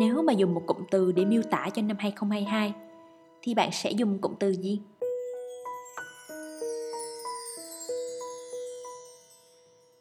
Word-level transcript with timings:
nếu 0.00 0.22
mà 0.22 0.32
dùng 0.32 0.54
một 0.54 0.62
cụm 0.66 0.76
từ 0.90 1.12
để 1.12 1.24
miêu 1.24 1.42
tả 1.42 1.68
cho 1.74 1.82
năm 1.82 1.96
2022 2.00 2.74
thì 3.42 3.54
bạn 3.54 3.70
sẽ 3.72 3.90
dùng 3.90 4.18
cụm 4.18 4.34
từ 4.40 4.50
gì? 4.50 4.80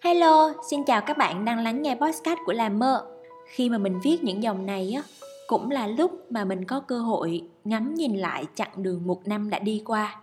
Hello, 0.04 0.54
xin 0.70 0.84
chào 0.84 1.02
các 1.02 1.18
bạn 1.18 1.46
đang 1.46 1.60
lắng 1.60 1.82
nghe 1.82 1.96
podcast 1.96 2.40
của 2.46 2.54
Làm 2.54 2.80
Mơ. 2.80 3.06
Khi 3.46 3.70
mà 3.70 3.78
mình 3.78 4.00
viết 4.04 4.24
những 4.24 4.44
dòng 4.44 4.66
này 4.66 4.94
á, 4.96 5.04
cũng 5.48 5.72
là 5.72 5.88
lúc 5.88 6.32
mà 6.32 6.46
mình 6.46 6.66
có 6.66 6.80
cơ 6.80 7.00
hội 7.00 7.42
ngắm 7.64 7.96
nhìn 7.96 8.18
lại 8.18 8.46
chặng 8.56 8.84
đường 8.84 9.08
một 9.08 9.28
năm 9.28 9.50
đã 9.50 9.60
đi 9.60 9.82
qua. 9.86 10.22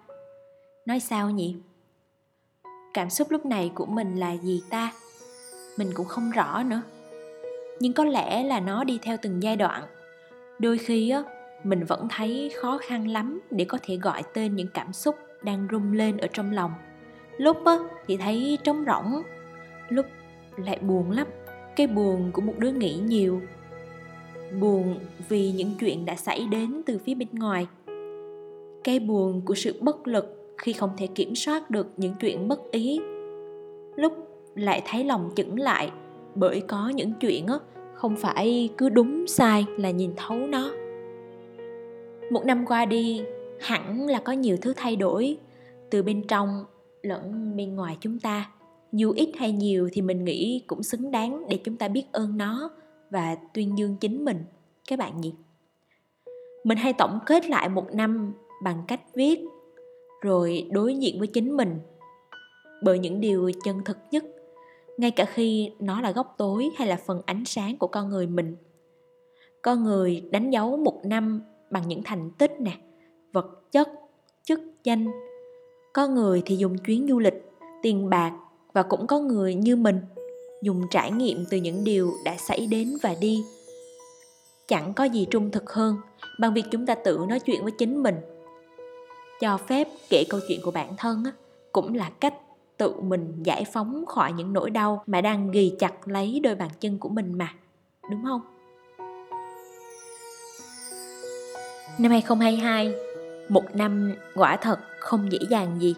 Nói 0.86 1.00
sao 1.00 1.30
nhỉ? 1.30 1.56
Cảm 2.94 3.10
xúc 3.10 3.30
lúc 3.30 3.46
này 3.46 3.70
của 3.74 3.86
mình 3.86 4.16
là 4.16 4.32
gì 4.32 4.62
ta? 4.70 4.92
Mình 5.76 5.90
cũng 5.94 6.06
không 6.06 6.30
rõ 6.30 6.62
nữa. 6.62 6.82
Nhưng 7.80 7.92
có 7.92 8.04
lẽ 8.04 8.42
là 8.42 8.60
nó 8.60 8.84
đi 8.84 8.98
theo 9.02 9.16
từng 9.22 9.42
giai 9.42 9.56
đoạn. 9.56 9.82
Đôi 10.58 10.78
khi 10.78 11.10
á, 11.10 11.22
mình 11.64 11.84
vẫn 11.84 12.08
thấy 12.10 12.50
khó 12.56 12.78
khăn 12.78 13.08
lắm 13.08 13.40
để 13.50 13.64
có 13.64 13.78
thể 13.82 13.96
gọi 13.96 14.22
tên 14.34 14.56
những 14.56 14.68
cảm 14.74 14.92
xúc 14.92 15.16
đang 15.42 15.68
rung 15.72 15.92
lên 15.92 16.16
ở 16.16 16.26
trong 16.32 16.52
lòng. 16.52 16.72
Lúc 17.38 17.64
á, 17.64 17.78
thì 18.06 18.16
thấy 18.16 18.58
trống 18.64 18.84
rỗng, 18.86 19.22
lúc 19.88 20.06
lại 20.56 20.78
buồn 20.78 21.10
lắm 21.10 21.26
cái 21.76 21.86
buồn 21.86 22.30
của 22.32 22.42
một 22.42 22.54
đứa 22.58 22.70
nghĩ 22.70 22.94
nhiều 22.94 23.40
buồn 24.60 24.98
vì 25.28 25.52
những 25.52 25.70
chuyện 25.80 26.04
đã 26.04 26.16
xảy 26.16 26.46
đến 26.50 26.82
từ 26.86 26.98
phía 26.98 27.14
bên 27.14 27.28
ngoài 27.32 27.66
cái 28.84 28.98
buồn 28.98 29.42
của 29.44 29.54
sự 29.54 29.78
bất 29.80 30.06
lực 30.06 30.54
khi 30.58 30.72
không 30.72 30.90
thể 30.96 31.06
kiểm 31.06 31.34
soát 31.34 31.70
được 31.70 31.86
những 31.96 32.14
chuyện 32.20 32.48
bất 32.48 32.70
ý 32.70 33.00
lúc 33.96 34.12
lại 34.54 34.82
thấy 34.86 35.04
lòng 35.04 35.30
chững 35.36 35.60
lại 35.60 35.90
bởi 36.36 36.60
có 36.60 36.88
những 36.88 37.12
chuyện 37.20 37.46
á, 37.46 37.54
không 37.94 38.16
phải 38.16 38.70
cứ 38.78 38.88
đúng 38.88 39.26
sai 39.26 39.66
là 39.76 39.90
nhìn 39.90 40.10
thấu 40.16 40.38
nó. 40.38 40.70
Một 42.30 42.44
năm 42.44 42.64
qua 42.66 42.84
đi, 42.84 43.22
hẳn 43.60 44.06
là 44.06 44.18
có 44.18 44.32
nhiều 44.32 44.56
thứ 44.62 44.72
thay 44.76 44.96
đổi. 44.96 45.36
Từ 45.90 46.02
bên 46.02 46.26
trong 46.28 46.64
lẫn 47.02 47.56
bên 47.56 47.74
ngoài 47.74 47.96
chúng 48.00 48.18
ta, 48.18 48.50
dù 48.92 49.12
ít 49.12 49.30
hay 49.36 49.52
nhiều 49.52 49.88
thì 49.92 50.02
mình 50.02 50.24
nghĩ 50.24 50.62
cũng 50.66 50.82
xứng 50.82 51.10
đáng 51.10 51.44
để 51.48 51.58
chúng 51.64 51.76
ta 51.76 51.88
biết 51.88 52.04
ơn 52.12 52.38
nó 52.38 52.70
và 53.10 53.36
tuyên 53.54 53.78
dương 53.78 53.96
chính 54.00 54.24
mình. 54.24 54.38
Các 54.88 54.98
bạn 54.98 55.20
nhỉ? 55.20 55.34
Mình 56.64 56.78
hay 56.78 56.92
tổng 56.92 57.18
kết 57.26 57.46
lại 57.46 57.68
một 57.68 57.94
năm 57.94 58.34
bằng 58.62 58.82
cách 58.88 59.00
viết, 59.14 59.40
rồi 60.22 60.66
đối 60.70 60.94
diện 60.94 61.18
với 61.18 61.26
chính 61.26 61.56
mình. 61.56 61.78
Bởi 62.82 62.98
những 62.98 63.20
điều 63.20 63.50
chân 63.64 63.84
thực 63.84 63.98
nhất 64.10 64.24
ngay 64.98 65.10
cả 65.10 65.24
khi 65.24 65.70
nó 65.78 66.00
là 66.00 66.10
góc 66.10 66.34
tối 66.38 66.70
hay 66.76 66.88
là 66.88 66.96
phần 67.06 67.22
ánh 67.26 67.44
sáng 67.44 67.76
của 67.76 67.86
con 67.86 68.08
người 68.08 68.26
mình. 68.26 68.56
Con 69.62 69.84
người 69.84 70.22
đánh 70.30 70.50
dấu 70.50 70.76
một 70.76 71.00
năm 71.04 71.42
bằng 71.70 71.88
những 71.88 72.02
thành 72.04 72.30
tích 72.30 72.60
nè, 72.60 72.72
vật 73.32 73.72
chất, 73.72 73.88
chức 74.44 74.60
danh. 74.84 75.06
Có 75.92 76.06
người 76.08 76.42
thì 76.46 76.56
dùng 76.56 76.78
chuyến 76.78 77.06
du 77.08 77.18
lịch, 77.18 77.34
tiền 77.82 78.10
bạc 78.10 78.32
và 78.72 78.82
cũng 78.82 79.06
có 79.06 79.18
người 79.18 79.54
như 79.54 79.76
mình, 79.76 80.00
dùng 80.62 80.82
trải 80.90 81.10
nghiệm 81.10 81.44
từ 81.50 81.56
những 81.56 81.84
điều 81.84 82.12
đã 82.24 82.36
xảy 82.48 82.66
đến 82.66 82.96
và 83.02 83.14
đi. 83.20 83.44
Chẳng 84.68 84.94
có 84.94 85.04
gì 85.04 85.26
trung 85.30 85.50
thực 85.50 85.72
hơn 85.72 85.96
bằng 86.40 86.54
việc 86.54 86.64
chúng 86.70 86.86
ta 86.86 86.94
tự 86.94 87.20
nói 87.28 87.40
chuyện 87.40 87.62
với 87.62 87.72
chính 87.78 88.02
mình. 88.02 88.14
Cho 89.40 89.56
phép 89.56 89.88
kể 90.10 90.24
câu 90.28 90.40
chuyện 90.48 90.60
của 90.62 90.70
bản 90.70 90.94
thân 90.98 91.22
cũng 91.72 91.94
là 91.94 92.10
cách 92.20 92.34
tự 92.76 93.00
mình 93.00 93.42
giải 93.42 93.64
phóng 93.72 94.06
khỏi 94.06 94.32
những 94.32 94.52
nỗi 94.52 94.70
đau 94.70 95.02
mà 95.06 95.20
đang 95.20 95.50
ghi 95.50 95.72
chặt 95.78 96.08
lấy 96.08 96.40
đôi 96.42 96.54
bàn 96.54 96.70
chân 96.80 96.98
của 96.98 97.08
mình 97.08 97.38
mà, 97.38 97.48
đúng 98.10 98.24
không? 98.24 98.40
Năm 101.98 102.10
2022 102.10 102.94
một 103.48 103.74
năm 103.74 104.14
quả 104.34 104.56
thật 104.56 104.78
không 104.98 105.32
dễ 105.32 105.38
dàng 105.50 105.80
gì. 105.80 105.94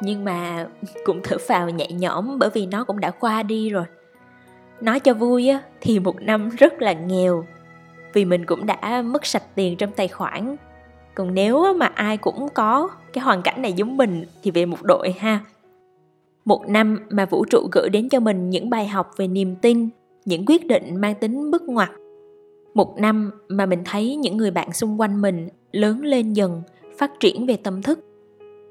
Nhưng 0.00 0.24
mà 0.24 0.66
cũng 1.04 1.20
thở 1.24 1.36
phào 1.38 1.70
nhẹ 1.70 1.86
nhõm 1.90 2.38
bởi 2.38 2.50
vì 2.50 2.66
nó 2.66 2.84
cũng 2.84 3.00
đã 3.00 3.10
qua 3.10 3.42
đi 3.42 3.70
rồi. 3.70 3.84
Nói 4.80 5.00
cho 5.00 5.14
vui 5.14 5.48
á, 5.48 5.60
thì 5.80 5.98
một 5.98 6.20
năm 6.20 6.48
rất 6.48 6.82
là 6.82 6.92
nghèo, 6.92 7.44
vì 8.12 8.24
mình 8.24 8.46
cũng 8.46 8.66
đã 8.66 9.02
mất 9.02 9.26
sạch 9.26 9.42
tiền 9.54 9.76
trong 9.76 9.92
tài 9.92 10.08
khoản. 10.08 10.56
Còn 11.14 11.34
nếu 11.34 11.74
mà 11.74 11.86
ai 11.86 12.16
cũng 12.16 12.48
có 12.54 12.88
cái 13.12 13.24
hoàn 13.24 13.42
cảnh 13.42 13.62
này 13.62 13.72
giống 13.72 13.96
mình 13.96 14.24
thì 14.42 14.50
về 14.50 14.66
một 14.66 14.82
đội 14.82 15.14
ha 15.18 15.40
một 16.44 16.68
năm 16.68 16.98
mà 17.10 17.26
vũ 17.26 17.44
trụ 17.44 17.68
gửi 17.72 17.88
đến 17.88 18.08
cho 18.08 18.20
mình 18.20 18.50
những 18.50 18.70
bài 18.70 18.88
học 18.88 19.10
về 19.16 19.28
niềm 19.28 19.56
tin, 19.56 19.88
những 20.24 20.44
quyết 20.46 20.66
định 20.66 20.96
mang 20.96 21.14
tính 21.14 21.50
bước 21.50 21.62
ngoặt. 21.62 21.90
Một 22.74 22.98
năm 22.98 23.30
mà 23.48 23.66
mình 23.66 23.82
thấy 23.84 24.16
những 24.16 24.36
người 24.36 24.50
bạn 24.50 24.72
xung 24.72 25.00
quanh 25.00 25.20
mình 25.20 25.48
lớn 25.72 26.00
lên 26.00 26.32
dần, 26.32 26.62
phát 26.98 27.20
triển 27.20 27.46
về 27.46 27.56
tâm 27.56 27.82
thức. 27.82 27.98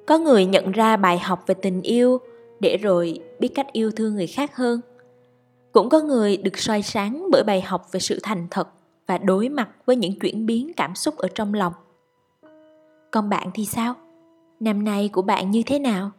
Có 0.07 0.19
người 0.19 0.45
nhận 0.45 0.71
ra 0.71 0.97
bài 0.97 1.19
học 1.19 1.43
về 1.47 1.55
tình 1.55 1.81
yêu 1.81 2.17
để 2.59 2.77
rồi 2.77 3.19
biết 3.39 3.47
cách 3.55 3.67
yêu 3.71 3.91
thương 3.91 4.15
người 4.15 4.27
khác 4.27 4.55
hơn. 4.55 4.81
Cũng 5.71 5.89
có 5.89 6.01
người 6.01 6.37
được 6.37 6.57
soi 6.57 6.81
sáng 6.81 7.27
bởi 7.31 7.43
bài 7.43 7.61
học 7.61 7.91
về 7.91 7.99
sự 7.99 8.19
thành 8.23 8.47
thật 8.51 8.67
và 9.07 9.17
đối 9.17 9.49
mặt 9.49 9.69
với 9.85 9.95
những 9.95 10.19
chuyển 10.19 10.45
biến 10.45 10.71
cảm 10.77 10.95
xúc 10.95 11.17
ở 11.17 11.27
trong 11.35 11.53
lòng. 11.53 11.73
Còn 13.11 13.29
bạn 13.29 13.49
thì 13.53 13.65
sao? 13.65 13.95
Năm 14.59 14.83
nay 14.83 15.09
của 15.13 15.21
bạn 15.21 15.51
như 15.51 15.63
thế 15.65 15.79
nào? 15.79 16.11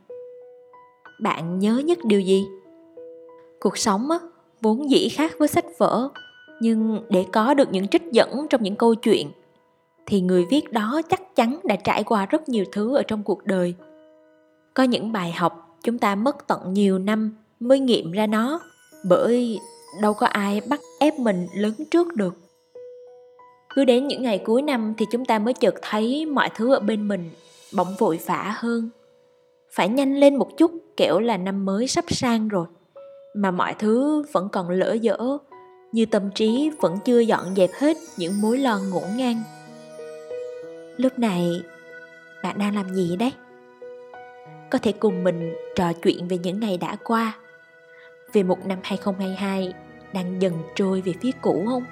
Bạn 1.22 1.58
nhớ 1.58 1.82
nhất 1.86 1.98
điều 2.04 2.20
gì? 2.20 2.47
Cuộc 3.60 3.78
sống 3.78 4.10
á, 4.10 4.19
vốn 4.60 4.91
dĩ 4.91 5.08
khác 5.08 5.32
với 5.38 5.48
sách 5.48 5.64
vở 5.78 6.08
nhưng 6.60 7.03
để 7.08 7.25
có 7.32 7.54
được 7.54 7.72
những 7.72 7.88
trích 7.88 8.12
dẫn 8.12 8.47
trong 8.50 8.62
những 8.62 8.76
câu 8.76 8.94
chuyện 8.94 9.30
thì 10.06 10.20
người 10.20 10.44
viết 10.50 10.72
đó 10.72 11.00
chắc 11.10 11.36
chắn 11.36 11.60
đã 11.64 11.76
trải 11.76 12.04
qua 12.04 12.26
rất 12.26 12.48
nhiều 12.48 12.64
thứ 12.72 12.97
ở 12.97 13.03
trong 13.03 13.22
cuộc 13.22 13.44
đời. 13.44 13.75
Có 14.75 14.82
những 14.82 15.12
bài 15.12 15.32
học 15.32 15.78
chúng 15.82 15.98
ta 15.98 16.14
mất 16.14 16.47
tận 16.47 16.72
nhiều 16.72 16.98
năm 16.98 17.36
mới 17.60 17.80
nghiệm 17.80 18.12
ra 18.12 18.26
nó 18.26 18.60
bởi 19.04 19.59
đâu 20.03 20.14
có 20.14 20.26
ai 20.26 20.60
bắt 20.69 20.80
ép 21.00 21.19
mình 21.19 21.47
lớn 21.54 21.72
trước 21.91 22.16
được. 22.16 22.34
Cứ 23.75 23.84
đến 23.84 24.09
những 24.09 24.22
ngày 24.22 24.38
cuối 24.38 24.62
năm 24.62 24.94
thì 24.98 25.06
chúng 25.12 25.25
ta 25.25 25.38
mới 25.38 25.54
chợt 25.54 25.75
thấy 25.82 26.26
mọi 26.26 26.50
thứ 26.54 26.75
ở 26.75 26.80
bên 26.80 27.09
mình 27.09 27.30
bỗng 27.76 27.94
vội 27.98 28.20
vã 28.26 28.54
hơn 28.56 28.91
phải 29.72 29.88
nhanh 29.88 30.16
lên 30.16 30.36
một 30.36 30.56
chút 30.56 30.72
kẻo 30.97 31.20
là 31.20 31.36
năm 31.36 31.64
mới 31.64 31.86
sắp 31.86 32.04
sang 32.08 32.48
rồi. 32.48 32.66
Mà 33.34 33.50
mọi 33.50 33.75
thứ 33.78 34.22
vẫn 34.32 34.48
còn 34.53 34.70
lỡ 34.70 34.92
dở, 34.92 35.19
như 35.92 36.06
tâm 36.06 36.31
trí 36.34 36.70
vẫn 36.81 36.98
chưa 37.04 37.20
dọn 37.20 37.54
dẹp 37.56 37.70
hết 37.78 37.97
những 38.16 38.41
mối 38.41 38.59
lo 38.59 38.78
ngổn 38.78 39.16
ngang. 39.16 39.42
Lúc 40.97 41.19
này, 41.19 41.62
bạn 42.42 42.59
đang 42.59 42.75
làm 42.75 42.94
gì 42.94 43.16
đấy? 43.16 43.32
Có 44.70 44.78
thể 44.78 44.92
cùng 44.92 45.25
mình 45.25 45.54
trò 45.76 45.92
chuyện 45.92 46.28
về 46.28 46.38
những 46.38 46.60
ngày 46.60 46.76
đã 46.78 46.97
qua, 47.04 47.38
về 48.32 48.42
một 48.42 48.66
năm 48.66 48.78
2022 48.82 49.72
đang 50.12 50.42
dần 50.42 50.53
trôi 50.75 51.00
về 51.00 51.12
phía 51.20 51.30
cũ 51.42 51.64
không? 51.69 51.84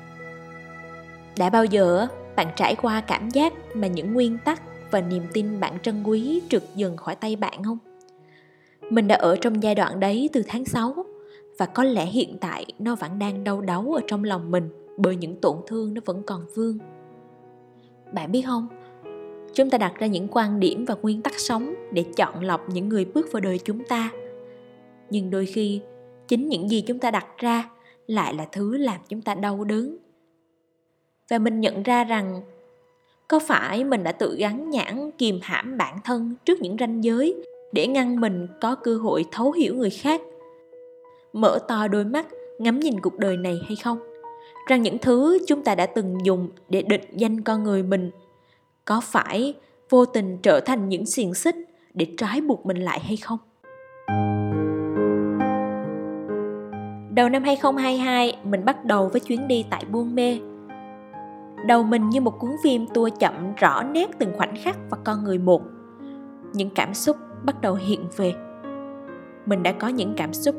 Đã 1.39 1.51
bao 1.51 1.65
giờ 1.65 2.07
bạn 2.37 2.47
trải 2.57 2.75
qua 2.75 3.01
cảm 3.01 3.31
giác 3.31 3.53
mà 3.75 3.87
những 3.87 4.13
nguyên 4.13 4.39
tắc 4.45 4.63
và 4.91 5.01
niềm 5.01 5.23
tin 5.33 5.61
bạn 5.61 5.79
trân 5.83 6.03
quý 6.03 6.41
trượt 6.49 6.63
dần 6.75 6.97
khỏi 6.97 7.15
tay 7.15 7.37
bạn 7.37 7.65
không? 7.65 7.79
Mình 8.91 9.09
đã 9.09 9.17
ở 9.17 9.37
trong 9.37 9.63
giai 9.63 9.75
đoạn 9.75 10.01
đấy 10.01 10.31
từ 10.33 10.43
tháng 10.49 10.65
6 10.65 11.05
và 11.59 11.67
có 11.67 11.85
lẽ 11.85 12.07
hiện 12.07 12.37
tại 12.41 12.67
nó 12.79 12.95
vẫn 12.95 13.19
đang 13.19 13.45
đau 13.45 13.61
đáu 13.61 13.93
ở 13.93 14.01
trong 14.07 14.25
lòng 14.25 14.51
mình 14.51 14.69
bởi 14.97 15.17
những 15.17 15.41
tổn 15.41 15.57
thương 15.67 15.95
nó 15.95 16.01
vẫn 16.05 16.23
còn 16.23 16.47
vương. 16.55 16.79
Bạn 18.13 18.33
biết 18.33 18.43
không? 18.43 18.69
Chúng 19.55 19.71
ta 19.71 19.79
đặt 19.79 19.95
ra 19.99 20.07
những 20.07 20.29
quan 20.31 20.61
điểm 20.61 20.85
và 20.85 20.95
nguyên 21.03 21.23
tắc 21.23 21.35
sống 21.39 21.75
để 21.93 22.05
chọn 22.17 22.45
lọc 22.45 22.69
những 22.69 22.89
người 22.89 23.05
bước 23.05 23.33
vào 23.33 23.41
đời 23.41 23.59
chúng 23.65 23.85
ta. 23.85 24.11
Nhưng 25.11 25.31
đôi 25.31 25.47
khi, 25.47 25.81
chính 26.29 26.49
những 26.49 26.71
gì 26.71 26.81
chúng 26.87 26.99
ta 26.99 27.11
đặt 27.11 27.27
ra 27.39 27.71
lại 28.07 28.35
là 28.35 28.47
thứ 28.53 28.77
làm 28.77 29.01
chúng 29.09 29.23
ta 29.23 29.35
đau 29.35 29.65
đớn. 29.65 29.97
Và 31.29 31.39
mình 31.39 31.61
nhận 31.61 31.83
ra 31.83 32.05
rằng 32.05 32.43
có 33.29 33.39
phải 33.39 33.85
mình 33.85 34.05
đã 34.05 34.13
tự 34.13 34.37
gắn 34.39 34.71
nhãn 34.71 35.11
kìm 35.19 35.39
hãm 35.43 35.77
bản 35.79 35.97
thân 36.05 36.35
trước 36.45 36.61
những 36.61 36.77
ranh 36.81 37.05
giới 37.05 37.35
để 37.73 37.87
ngăn 37.87 38.21
mình 38.21 38.47
có 38.61 38.75
cơ 38.75 38.97
hội 38.97 39.25
thấu 39.33 39.53
hiểu 39.53 39.75
người 39.75 39.91
khác 39.91 40.21
mở 41.33 41.59
to 41.69 41.89
đôi 41.89 42.05
mắt 42.05 42.27
ngắm 42.59 42.81
nhìn 42.81 43.01
cuộc 43.01 43.19
đời 43.19 43.37
này 43.37 43.61
hay 43.67 43.77
không 43.77 43.99
rằng 44.69 44.83
những 44.83 44.99
thứ 44.99 45.39
chúng 45.47 45.65
ta 45.65 45.75
đã 45.75 45.87
từng 45.87 46.19
dùng 46.25 46.49
để 46.69 46.83
định 46.83 47.05
danh 47.13 47.41
con 47.41 47.65
người 47.65 47.83
mình 47.83 48.11
có 48.85 49.01
phải 49.01 49.55
vô 49.91 50.05
tình 50.05 50.39
trở 50.43 50.61
thành 50.61 50.89
những 50.89 51.07
xiềng 51.07 51.35
xích 51.35 51.57
để 51.95 52.07
trói 52.17 52.41
buộc 52.41 52.67
mình 52.67 52.77
lại 52.77 53.01
hay 53.01 53.17
không? 53.17 53.39
Đầu 57.15 57.29
năm 57.29 57.45
2022, 57.45 58.39
mình 58.45 58.65
bắt 58.65 58.85
đầu 58.85 59.09
với 59.09 59.21
chuyến 59.21 59.49
đi 59.49 59.65
tại 59.71 59.85
Buôn 59.91 60.15
Mê. 60.15 60.39
Đầu 61.67 61.83
mình 61.83 62.09
như 62.09 62.21
một 62.21 62.39
cuốn 62.39 62.51
phim 62.65 62.87
tua 62.87 63.09
chậm, 63.19 63.55
rõ 63.57 63.83
nét 63.83 64.11
từng 64.19 64.33
khoảnh 64.37 64.55
khắc 64.63 64.79
và 64.91 64.99
con 65.05 65.25
người 65.25 65.39
một. 65.39 65.63
Những 66.53 66.71
cảm 66.71 66.95
xúc 66.95 67.17
bắt 67.45 67.61
đầu 67.61 67.75
hiện 67.75 68.05
về. 68.17 68.35
Mình 69.47 69.63
đã 69.63 69.73
có 69.73 69.89
những 69.89 70.15
cảm 70.17 70.33
xúc 70.33 70.55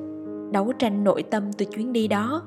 đấu 0.52 0.72
tranh 0.80 1.04
nội 1.04 1.24
tâm 1.24 1.54
từ 1.54 1.66
chuyến 1.66 1.94
đi 1.94 2.08
đó. 2.08 2.44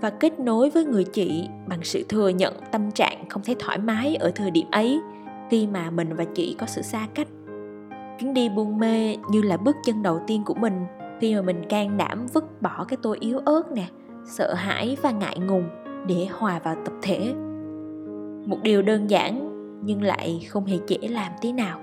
và 0.00 0.10
kết 0.10 0.40
nối 0.40 0.70
với 0.70 0.84
người 0.84 1.04
chị 1.04 1.48
bằng 1.68 1.78
sự 1.82 2.04
thừa 2.08 2.28
nhận 2.28 2.54
tâm 2.72 2.90
trạng 2.90 3.28
không 3.28 3.42
thấy 3.44 3.56
thoải 3.58 3.78
mái 3.78 4.16
ở 4.16 4.32
thời 4.34 4.50
điểm 4.50 4.66
ấy 4.70 5.00
khi 5.50 5.66
mà 5.66 5.90
mình 5.90 6.16
và 6.16 6.24
chị 6.24 6.56
có 6.58 6.66
sự 6.66 6.82
xa 6.82 7.06
cách 7.14 7.28
chuyến 8.18 8.34
đi 8.34 8.48
buôn 8.48 8.78
mê 8.78 9.16
như 9.30 9.42
là 9.42 9.56
bước 9.56 9.76
chân 9.84 10.02
đầu 10.02 10.20
tiên 10.26 10.42
của 10.44 10.54
mình 10.54 10.84
khi 11.20 11.34
mà 11.34 11.42
mình 11.42 11.62
can 11.68 11.96
đảm 11.96 12.26
vứt 12.32 12.62
bỏ 12.62 12.84
cái 12.88 12.98
tôi 13.02 13.16
yếu 13.20 13.38
ớt 13.38 13.72
nè, 13.72 13.88
sợ 14.24 14.54
hãi 14.54 14.96
và 15.02 15.10
ngại 15.10 15.38
ngùng 15.38 15.64
để 16.06 16.26
hòa 16.30 16.60
vào 16.64 16.76
tập 16.84 16.94
thể 17.02 17.34
một 18.46 18.58
điều 18.62 18.82
đơn 18.82 19.10
giản, 19.10 19.48
nhưng 19.84 20.02
lại 20.02 20.46
không 20.48 20.64
hề 20.64 20.78
dễ 20.86 20.98
làm 21.08 21.32
tí 21.40 21.52
nào. 21.52 21.78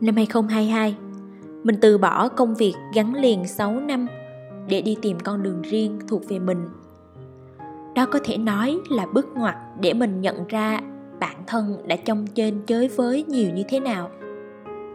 Năm 0.00 0.16
2022 0.16 0.96
mình 1.64 1.76
từ 1.80 1.98
bỏ 1.98 2.28
công 2.28 2.54
việc 2.54 2.74
gắn 2.94 3.14
liền 3.14 3.44
6 3.46 3.80
năm 3.80 4.06
để 4.68 4.82
đi 4.82 4.96
tìm 5.02 5.20
con 5.20 5.42
đường 5.42 5.62
riêng 5.62 5.98
thuộc 6.08 6.28
về 6.28 6.38
mình. 6.38 6.68
Đó 7.94 8.06
có 8.06 8.18
thể 8.24 8.36
nói 8.36 8.78
là 8.90 9.06
bước 9.14 9.26
ngoặt 9.34 9.56
để 9.80 9.92
mình 9.94 10.20
nhận 10.20 10.46
ra 10.48 10.80
bản 11.20 11.36
thân 11.46 11.76
đã 11.86 11.96
trong 11.96 12.26
trên 12.26 12.60
chới 12.66 12.88
với 12.88 13.24
nhiều 13.28 13.50
như 13.54 13.62
thế 13.68 13.80
nào. 13.80 14.10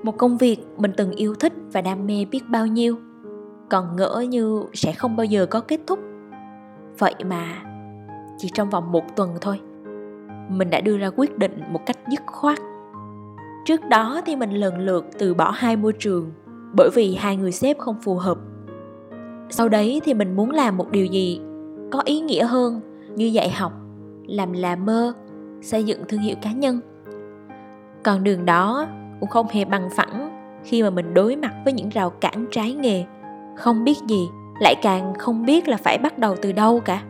Một 0.04 0.18
công 0.18 0.38
việc 0.38 0.58
mình 0.78 0.92
từng 0.98 1.12
yêu 1.12 1.36
thích 1.36 1.54
và 1.72 1.82
đam 1.82 2.08
mê 2.08 2.26
biết 2.26 2.42
bao 2.50 2.68
nhiêu, 2.68 2.98
còn 3.70 3.96
ngỡ 3.96 4.26
như 4.30 4.64
sẽ 4.74 4.94
không 4.94 5.16
bao 5.16 5.26
giờ 5.26 5.46
có 5.46 5.60
kết 5.60 5.80
thúc. 5.88 6.00
Vậy 6.98 7.16
mà 7.26 7.62
chỉ 8.38 8.50
trong 8.54 8.70
vòng 8.70 8.92
một 8.92 9.16
tuần 9.16 9.30
thôi 9.42 9.60
mình 10.50 10.70
đã 10.70 10.82
đưa 10.82 10.98
ra 10.98 11.10
quyết 11.16 11.38
định 11.38 11.62
một 11.72 11.86
cách 11.86 11.98
dứt 12.12 12.22
khoát. 12.26 12.60
Trước 13.66 13.86
đó 13.90 14.22
thì 14.26 14.36
mình 14.36 14.52
lần 14.52 14.80
lượt 14.80 15.06
từ 15.20 15.34
bỏ 15.34 15.52
hai 15.52 15.76
môi 15.76 15.94
trường, 15.94 16.32
bởi 16.74 16.90
vì 16.94 17.16
hai 17.16 17.38
người 17.38 17.52
sếp 17.52 17.78
không 17.78 17.96
phù 18.02 18.16
hợp. 18.16 18.38
Sau 19.50 19.70
đấy 19.70 20.02
thì 20.04 20.14
mình 20.14 20.36
muốn 20.36 20.52
làm 20.52 20.78
một 20.78 20.92
điều 20.92 21.06
gì 21.06 21.42
có 21.92 22.02
ý 22.06 22.20
nghĩa 22.20 22.44
hơn 22.46 22.82
như 23.16 23.26
dạy 23.26 23.50
học, 23.50 23.74
làm 24.28 24.54
là 24.54 24.76
mơ, 24.76 25.14
xây 25.62 25.84
dựng 25.84 26.02
thương 26.08 26.20
hiệu 26.20 26.36
cá 26.42 26.52
nhân. 26.52 26.80
Còn 28.04 28.24
đường 28.24 28.46
đó 28.46 28.88
cũng 29.20 29.30
không 29.30 29.48
hề 29.52 29.66
bằng 29.66 29.90
phẳng 29.96 30.32
khi 30.64 30.84
mà 30.84 30.90
mình 30.90 31.14
đối 31.14 31.36
mặt 31.36 31.54
với 31.64 31.74
những 31.74 31.90
rào 31.90 32.10
cản 32.10 32.46
trái 32.52 32.74
nghề, 32.74 33.06
không 33.58 33.84
biết 33.84 33.98
gì, 34.08 34.28
lại 34.60 34.76
càng 34.82 35.14
không 35.20 35.46
biết 35.46 35.68
là 35.68 35.78
phải 35.78 35.98
bắt 35.98 36.18
đầu 36.18 36.36
từ 36.42 36.52
đâu 36.52 36.80
cả. 36.80 37.04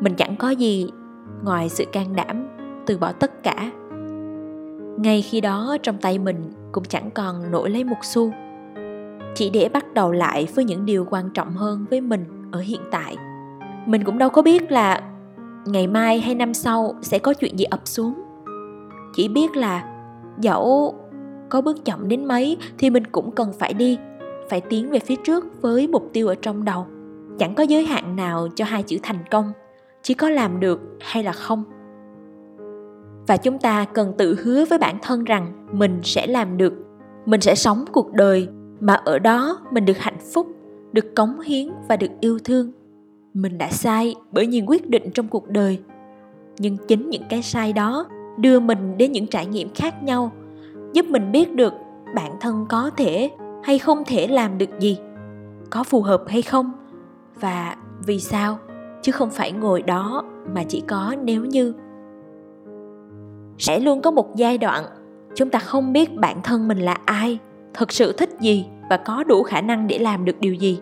Mình 0.00 0.14
chẳng 0.14 0.36
có 0.36 0.50
gì 0.50 0.90
ngoài 1.44 1.68
sự 1.68 1.84
can 1.92 2.16
đảm 2.16 2.48
từ 2.86 2.98
bỏ 2.98 3.12
tất 3.12 3.42
cả. 3.42 3.70
Ngay 4.98 5.22
khi 5.22 5.40
đó, 5.40 5.76
trong 5.82 5.98
tay 5.98 6.18
mình 6.18 6.52
cũng 6.72 6.84
chẳng 6.84 7.10
còn 7.10 7.50
nổi 7.50 7.70
lấy 7.70 7.84
một 7.84 7.96
xu. 8.02 8.32
Chỉ 9.34 9.50
để 9.50 9.68
bắt 9.68 9.94
đầu 9.94 10.12
lại 10.12 10.48
với 10.54 10.64
những 10.64 10.86
điều 10.86 11.06
quan 11.10 11.30
trọng 11.30 11.52
hơn 11.52 11.86
với 11.90 12.00
mình 12.00 12.24
ở 12.52 12.60
hiện 12.60 12.80
tại. 12.90 13.16
Mình 13.86 14.04
cũng 14.04 14.18
đâu 14.18 14.30
có 14.30 14.42
biết 14.42 14.72
là 14.72 15.02
ngày 15.66 15.86
mai 15.86 16.20
hay 16.20 16.34
năm 16.34 16.54
sau 16.54 16.94
sẽ 17.02 17.18
có 17.18 17.34
chuyện 17.34 17.58
gì 17.58 17.64
ập 17.64 17.80
xuống. 17.84 18.14
Chỉ 19.14 19.28
biết 19.28 19.56
là 19.56 19.88
dẫu 20.38 20.94
có 21.48 21.60
bước 21.60 21.84
chậm 21.84 22.08
đến 22.08 22.24
mấy 22.24 22.56
thì 22.78 22.90
mình 22.90 23.04
cũng 23.06 23.30
cần 23.30 23.52
phải 23.58 23.74
đi, 23.74 23.98
phải 24.50 24.60
tiến 24.60 24.90
về 24.90 24.98
phía 24.98 25.16
trước 25.16 25.62
với 25.62 25.88
mục 25.88 26.10
tiêu 26.12 26.28
ở 26.28 26.34
trong 26.34 26.64
đầu. 26.64 26.86
Chẳng 27.38 27.54
có 27.54 27.62
giới 27.62 27.84
hạn 27.84 28.16
nào 28.16 28.48
cho 28.54 28.64
hai 28.64 28.82
chữ 28.82 28.96
thành 29.02 29.18
công 29.30 29.52
chỉ 30.02 30.14
có 30.14 30.28
làm 30.28 30.60
được 30.60 30.80
hay 31.00 31.22
là 31.22 31.32
không? 31.32 31.64
Và 33.26 33.36
chúng 33.36 33.58
ta 33.58 33.84
cần 33.84 34.12
tự 34.18 34.36
hứa 34.42 34.64
với 34.64 34.78
bản 34.78 34.98
thân 35.02 35.24
rằng 35.24 35.68
mình 35.72 36.00
sẽ 36.02 36.26
làm 36.26 36.56
được, 36.56 36.74
mình 37.26 37.40
sẽ 37.40 37.54
sống 37.54 37.84
cuộc 37.92 38.12
đời 38.12 38.48
mà 38.80 38.94
ở 38.94 39.18
đó 39.18 39.58
mình 39.70 39.84
được 39.84 39.98
hạnh 39.98 40.18
phúc, 40.34 40.46
được 40.92 41.14
cống 41.16 41.40
hiến 41.40 41.68
và 41.88 41.96
được 41.96 42.10
yêu 42.20 42.38
thương. 42.44 42.72
Mình 43.34 43.58
đã 43.58 43.70
sai 43.70 44.14
bởi 44.32 44.46
nhiều 44.46 44.64
quyết 44.66 44.90
định 44.90 45.10
trong 45.14 45.28
cuộc 45.28 45.48
đời, 45.48 45.80
nhưng 46.58 46.76
chính 46.88 47.10
những 47.10 47.22
cái 47.30 47.42
sai 47.42 47.72
đó 47.72 48.06
đưa 48.38 48.60
mình 48.60 48.98
đến 48.98 49.12
những 49.12 49.26
trải 49.26 49.46
nghiệm 49.46 49.68
khác 49.74 50.02
nhau, 50.02 50.32
giúp 50.92 51.06
mình 51.08 51.32
biết 51.32 51.54
được 51.54 51.72
bản 52.14 52.32
thân 52.40 52.66
có 52.68 52.90
thể 52.96 53.30
hay 53.62 53.78
không 53.78 54.02
thể 54.06 54.26
làm 54.26 54.58
được 54.58 54.70
gì, 54.80 54.98
có 55.70 55.84
phù 55.84 56.02
hợp 56.02 56.24
hay 56.26 56.42
không 56.42 56.72
và 57.40 57.76
vì 58.06 58.20
sao 58.20 58.58
chứ 59.02 59.12
không 59.12 59.30
phải 59.30 59.52
ngồi 59.52 59.82
đó 59.82 60.24
mà 60.54 60.62
chỉ 60.68 60.80
có 60.80 61.14
nếu 61.24 61.44
như. 61.44 61.74
Sẽ 63.58 63.80
luôn 63.80 64.02
có 64.02 64.10
một 64.10 64.36
giai 64.36 64.58
đoạn 64.58 64.84
chúng 65.34 65.50
ta 65.50 65.58
không 65.58 65.92
biết 65.92 66.16
bản 66.16 66.42
thân 66.42 66.68
mình 66.68 66.78
là 66.78 66.96
ai, 67.04 67.38
thực 67.74 67.92
sự 67.92 68.12
thích 68.12 68.30
gì 68.40 68.66
và 68.90 68.96
có 68.96 69.24
đủ 69.24 69.42
khả 69.42 69.60
năng 69.60 69.86
để 69.86 69.98
làm 69.98 70.24
được 70.24 70.40
điều 70.40 70.54
gì. 70.54 70.80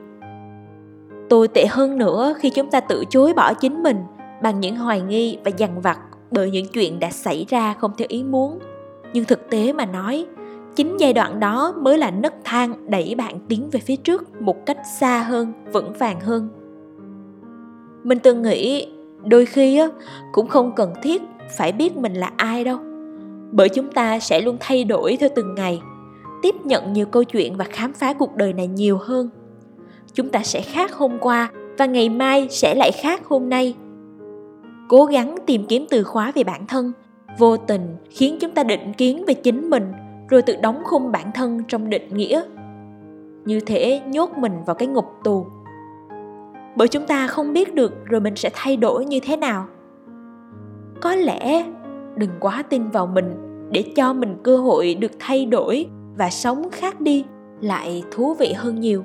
Tồi 1.28 1.48
tệ 1.48 1.66
hơn 1.66 1.98
nữa 1.98 2.34
khi 2.38 2.50
chúng 2.50 2.70
ta 2.70 2.80
tự 2.80 3.04
chối 3.10 3.32
bỏ 3.32 3.54
chính 3.54 3.82
mình 3.82 3.96
bằng 4.42 4.60
những 4.60 4.76
hoài 4.76 5.00
nghi 5.00 5.38
và 5.44 5.50
dằn 5.56 5.80
vặt 5.80 5.98
bởi 6.30 6.50
những 6.50 6.66
chuyện 6.68 7.00
đã 7.00 7.10
xảy 7.10 7.46
ra 7.48 7.74
không 7.74 7.92
theo 7.98 8.06
ý 8.08 8.22
muốn. 8.22 8.58
Nhưng 9.12 9.24
thực 9.24 9.50
tế 9.50 9.72
mà 9.72 9.86
nói, 9.86 10.26
chính 10.76 10.96
giai 11.00 11.12
đoạn 11.12 11.40
đó 11.40 11.74
mới 11.76 11.98
là 11.98 12.10
nấc 12.10 12.34
thang 12.44 12.90
đẩy 12.90 13.14
bạn 13.14 13.38
tiến 13.48 13.68
về 13.72 13.80
phía 13.80 13.96
trước 13.96 14.40
một 14.40 14.66
cách 14.66 14.78
xa 15.00 15.22
hơn, 15.22 15.52
vững 15.72 15.92
vàng 15.92 16.20
hơn 16.20 16.48
mình 18.02 18.18
từng 18.18 18.42
nghĩ 18.42 18.86
đôi 19.24 19.46
khi 19.46 19.78
á, 19.78 19.88
cũng 20.32 20.46
không 20.46 20.72
cần 20.76 20.92
thiết 21.02 21.22
phải 21.56 21.72
biết 21.72 21.96
mình 21.96 22.14
là 22.14 22.32
ai 22.36 22.64
đâu. 22.64 22.78
Bởi 23.52 23.68
chúng 23.68 23.92
ta 23.92 24.18
sẽ 24.18 24.40
luôn 24.40 24.56
thay 24.60 24.84
đổi 24.84 25.16
theo 25.20 25.28
từng 25.34 25.54
ngày 25.54 25.80
tiếp 26.42 26.54
nhận 26.64 26.92
nhiều 26.92 27.06
câu 27.06 27.24
chuyện 27.24 27.56
và 27.56 27.64
khám 27.64 27.92
phá 27.92 28.12
cuộc 28.12 28.36
đời 28.36 28.52
này 28.52 28.66
nhiều 28.66 28.98
hơn. 29.00 29.28
Chúng 30.12 30.28
ta 30.28 30.42
sẽ 30.42 30.60
khác 30.60 30.92
hôm 30.92 31.18
qua 31.20 31.50
và 31.78 31.86
ngày 31.86 32.08
mai 32.08 32.48
sẽ 32.50 32.74
lại 32.74 32.92
khác 32.92 33.24
hôm 33.24 33.48
nay. 33.48 33.74
Cố 34.88 35.04
gắng 35.04 35.34
tìm 35.46 35.64
kiếm 35.68 35.86
từ 35.90 36.04
khóa 36.04 36.32
về 36.34 36.44
bản 36.44 36.66
thân 36.66 36.92
vô 37.38 37.56
tình 37.56 37.96
khiến 38.10 38.36
chúng 38.40 38.50
ta 38.50 38.62
định 38.62 38.92
kiến 38.92 39.24
về 39.26 39.34
chính 39.34 39.70
mình 39.70 39.92
rồi 40.28 40.42
tự 40.42 40.56
đóng 40.62 40.82
khung 40.84 41.12
bản 41.12 41.30
thân 41.34 41.62
trong 41.68 41.90
định 41.90 42.08
nghĩa. 42.14 42.42
Như 43.44 43.60
thể 43.60 44.00
nhốt 44.06 44.30
mình 44.38 44.52
vào 44.66 44.74
cái 44.76 44.88
ngục 44.88 45.06
tù 45.24 45.46
bởi 46.80 46.88
chúng 46.88 47.06
ta 47.06 47.26
không 47.26 47.52
biết 47.52 47.74
được 47.74 47.92
rồi 48.04 48.20
mình 48.20 48.36
sẽ 48.36 48.50
thay 48.54 48.76
đổi 48.76 49.04
như 49.04 49.20
thế 49.20 49.36
nào. 49.36 49.66
Có 51.00 51.14
lẽ 51.14 51.64
đừng 52.16 52.30
quá 52.40 52.62
tin 52.62 52.90
vào 52.90 53.06
mình 53.06 53.34
để 53.70 53.84
cho 53.96 54.12
mình 54.12 54.36
cơ 54.42 54.56
hội 54.56 54.94
được 54.94 55.12
thay 55.18 55.46
đổi 55.46 55.86
và 56.18 56.30
sống 56.30 56.70
khác 56.72 57.00
đi 57.00 57.24
lại 57.60 58.02
thú 58.10 58.34
vị 58.34 58.52
hơn 58.52 58.80
nhiều. 58.80 59.04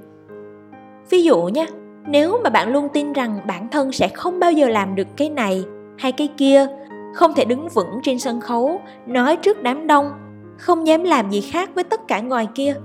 Ví 1.09 1.23
dụ 1.23 1.41
nhé, 1.41 1.65
nếu 2.07 2.39
mà 2.43 2.49
bạn 2.49 2.73
luôn 2.73 2.87
tin 2.93 3.13
rằng 3.13 3.39
bản 3.47 3.67
thân 3.71 3.91
sẽ 3.91 4.07
không 4.07 4.39
bao 4.39 4.51
giờ 4.51 4.69
làm 4.69 4.95
được 4.95 5.07
cái 5.17 5.29
này 5.29 5.65
hay 5.97 6.11
cái 6.11 6.29
kia, 6.37 6.67
không 7.15 7.33
thể 7.33 7.45
đứng 7.45 7.69
vững 7.69 7.99
trên 8.03 8.19
sân 8.19 8.41
khấu, 8.41 8.81
nói 9.07 9.35
trước 9.35 9.63
đám 9.63 9.87
đông, 9.87 10.11
không 10.57 10.87
dám 10.87 11.03
làm 11.03 11.29
gì 11.29 11.41
khác 11.41 11.69
với 11.75 11.83
tất 11.83 12.07
cả 12.07 12.19
ngoài 12.19 12.47
kia, 12.55 12.75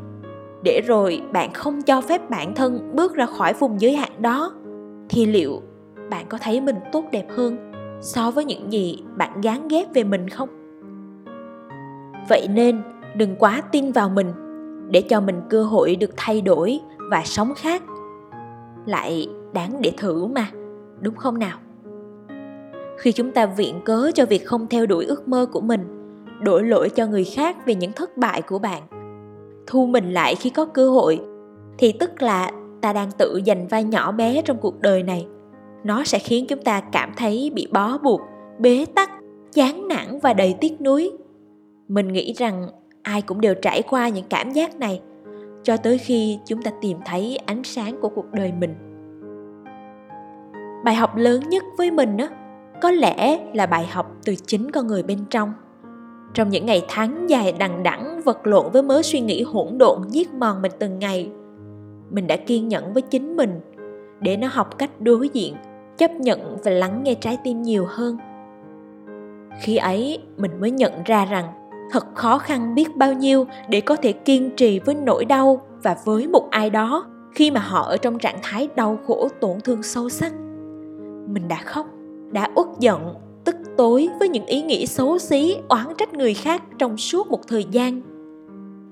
để 0.65 0.81
rồi 0.87 1.23
bạn 1.33 1.53
không 1.53 1.83
cho 1.83 2.01
phép 2.01 2.31
bản 2.31 2.55
thân 2.55 2.91
bước 2.95 3.15
ra 3.15 3.27
khỏi 3.27 3.53
vùng 3.53 3.81
giới 3.81 3.97
hạn 3.97 4.11
đó 4.19 4.53
thì 5.11 5.27
liệu 5.27 5.63
bạn 6.11 6.27
có 6.29 6.39
thấy 6.39 6.61
mình 6.61 6.77
tốt 6.93 7.05
đẹp 7.13 7.27
hơn 7.31 7.73
so 8.01 8.31
với 8.31 8.45
những 8.45 8.73
gì 8.73 8.99
bạn 9.17 9.41
gán 9.41 9.69
ghép 9.69 9.95
về 9.95 10.05
mình 10.05 10.29
không? 10.29 10.49
Vậy 12.29 12.49
nên 12.55 12.83
đừng 13.17 13.37
quá 13.37 13.63
tin 13.73 13.93
vào 13.93 14.09
mình 14.09 14.33
để 14.91 15.03
cho 15.03 15.21
mình 15.21 15.41
cơ 15.51 15.63
hội 15.63 15.97
được 15.97 16.11
thay 16.17 16.41
đổi 16.41 16.81
và 17.11 17.23
sống 17.25 17.53
khác. 17.57 17.83
Lại 18.87 19.29
đáng 19.53 19.83
để 19.83 19.93
thử 19.97 20.27
mà, 20.27 20.47
đúng 21.01 21.15
không 21.15 21.39
nào? 21.39 21.59
Khi 22.99 23.13
chúng 23.13 23.33
ta 23.33 23.47
viện 23.47 23.81
cớ 23.85 24.11
cho 24.15 24.27
việc 24.27 24.47
không 24.47 24.67
theo 24.67 24.87
đuổi 24.87 25.05
ước 25.05 25.29
mơ 25.29 25.47
của 25.53 25.61
mình, 25.61 25.81
đổ 26.43 26.59
lỗi 26.59 26.89
cho 26.89 27.07
người 27.07 27.25
khác 27.25 27.67
về 27.67 27.75
những 27.75 27.93
thất 27.93 28.17
bại 28.17 28.43
của 28.43 28.59
bạn, 28.59 28.83
thu 29.67 29.87
mình 29.87 30.13
lại 30.13 30.35
khi 30.35 30.51
có 30.51 30.65
cơ 30.65 30.91
hội, 30.91 31.21
thì 31.79 31.93
tức 31.93 32.23
là 32.23 32.51
ta 32.83 32.93
đang 32.93 33.11
tự 33.19 33.41
giành 33.47 33.69
vai 33.69 33.85
nhỏ 33.85 34.13
bé 34.13 34.43
trong 34.43 34.57
cuộc 34.59 34.81
đời 34.81 35.03
này. 35.03 35.27
Nó 35.85 36.05
sẽ 36.05 36.19
khiến 36.19 36.47
chúng 36.49 36.63
ta 36.63 36.81
cảm 36.81 37.13
thấy 37.17 37.53
bị 37.55 37.69
bó 37.73 37.99
buộc, 37.99 38.21
bế 38.59 38.87
tắc, 38.95 39.11
chán 39.53 39.89
nản 39.89 40.19
và 40.23 40.33
đầy 40.33 40.55
tiếc 40.61 40.81
nuối. 40.81 41.11
Mình 41.89 42.09
nghĩ 42.09 42.33
rằng 42.33 42.69
ai 43.03 43.23
cũng 43.23 43.41
đều 43.41 43.55
trải 43.55 43.83
qua 43.83 44.09
những 44.09 44.25
cảm 44.29 44.53
giác 44.53 44.77
này, 44.77 45.01
cho 45.63 45.77
tới 45.77 45.99
khi 45.99 46.39
chúng 46.47 46.63
ta 46.63 46.71
tìm 46.81 46.99
thấy 47.05 47.39
ánh 47.47 47.65
sáng 47.65 48.01
của 48.01 48.09
cuộc 48.09 48.33
đời 48.33 48.53
mình. 48.53 48.75
Bài 50.85 50.95
học 50.95 51.17
lớn 51.17 51.49
nhất 51.49 51.65
với 51.79 51.91
mình 51.91 52.17
á, 52.17 52.29
có 52.83 52.91
lẽ 52.91 53.41
là 53.55 53.67
bài 53.67 53.87
học 53.87 54.17
từ 54.25 54.35
chính 54.47 54.71
con 54.71 54.87
người 54.87 55.03
bên 55.03 55.19
trong. 55.31 55.53
Trong 56.35 56.49
những 56.51 56.67
ngày 56.67 56.83
tháng 56.89 57.31
dài 57.31 57.55
đằng 57.59 57.83
đẵng 57.83 58.21
vật 58.25 58.47
lộn 58.47 58.73
với 58.73 58.83
mớ 58.83 59.03
suy 59.03 59.21
nghĩ 59.21 59.43
hỗn 59.43 59.79
độn, 59.79 59.99
giết 60.09 60.35
mòn 60.35 60.63
mình 60.63 60.73
từng 60.79 60.99
ngày 60.99 61.31
mình 62.11 62.27
đã 62.27 62.37
kiên 62.37 62.69
nhẫn 62.69 62.93
với 62.93 63.03
chính 63.03 63.37
mình 63.37 63.61
để 64.21 64.37
nó 64.37 64.49
học 64.51 64.79
cách 64.79 65.01
đối 65.01 65.29
diện, 65.29 65.55
chấp 65.99 66.11
nhận 66.11 66.57
và 66.65 66.71
lắng 66.71 67.03
nghe 67.05 67.15
trái 67.15 67.39
tim 67.45 67.63
nhiều 67.63 67.87
hơn. 67.89 68.17
Khi 69.63 69.77
ấy, 69.77 70.19
mình 70.37 70.61
mới 70.61 70.71
nhận 70.71 70.93
ra 71.05 71.25
rằng 71.25 71.45
thật 71.91 72.07
khó 72.15 72.39
khăn 72.39 72.75
biết 72.75 72.97
bao 72.97 73.13
nhiêu 73.13 73.47
để 73.69 73.81
có 73.81 73.97
thể 73.97 74.13
kiên 74.13 74.51
trì 74.57 74.79
với 74.79 74.95
nỗi 74.95 75.25
đau 75.25 75.63
và 75.83 75.97
với 76.05 76.27
một 76.27 76.51
ai 76.51 76.71
đó 76.71 77.07
khi 77.35 77.51
mà 77.51 77.61
họ 77.61 77.83
ở 77.83 77.97
trong 77.97 78.19
trạng 78.19 78.39
thái 78.43 78.69
đau 78.77 78.99
khổ, 79.07 79.29
tổn 79.41 79.61
thương 79.61 79.83
sâu 79.83 80.09
sắc. 80.09 80.33
Mình 81.29 81.49
đã 81.49 81.57
khóc, 81.65 81.87
đã 82.33 82.51
uất 82.55 82.67
giận, 82.79 83.15
tức 83.45 83.57
tối 83.77 84.09
với 84.19 84.29
những 84.29 84.47
ý 84.47 84.63
nghĩ 84.63 84.87
xấu 84.87 85.19
xí, 85.19 85.57
oán 85.69 85.87
trách 85.99 86.15
người 86.15 86.35
khác 86.35 86.63
trong 86.79 86.97
suốt 86.97 87.31
một 87.31 87.49
thời 87.49 87.65
gian. 87.71 88.01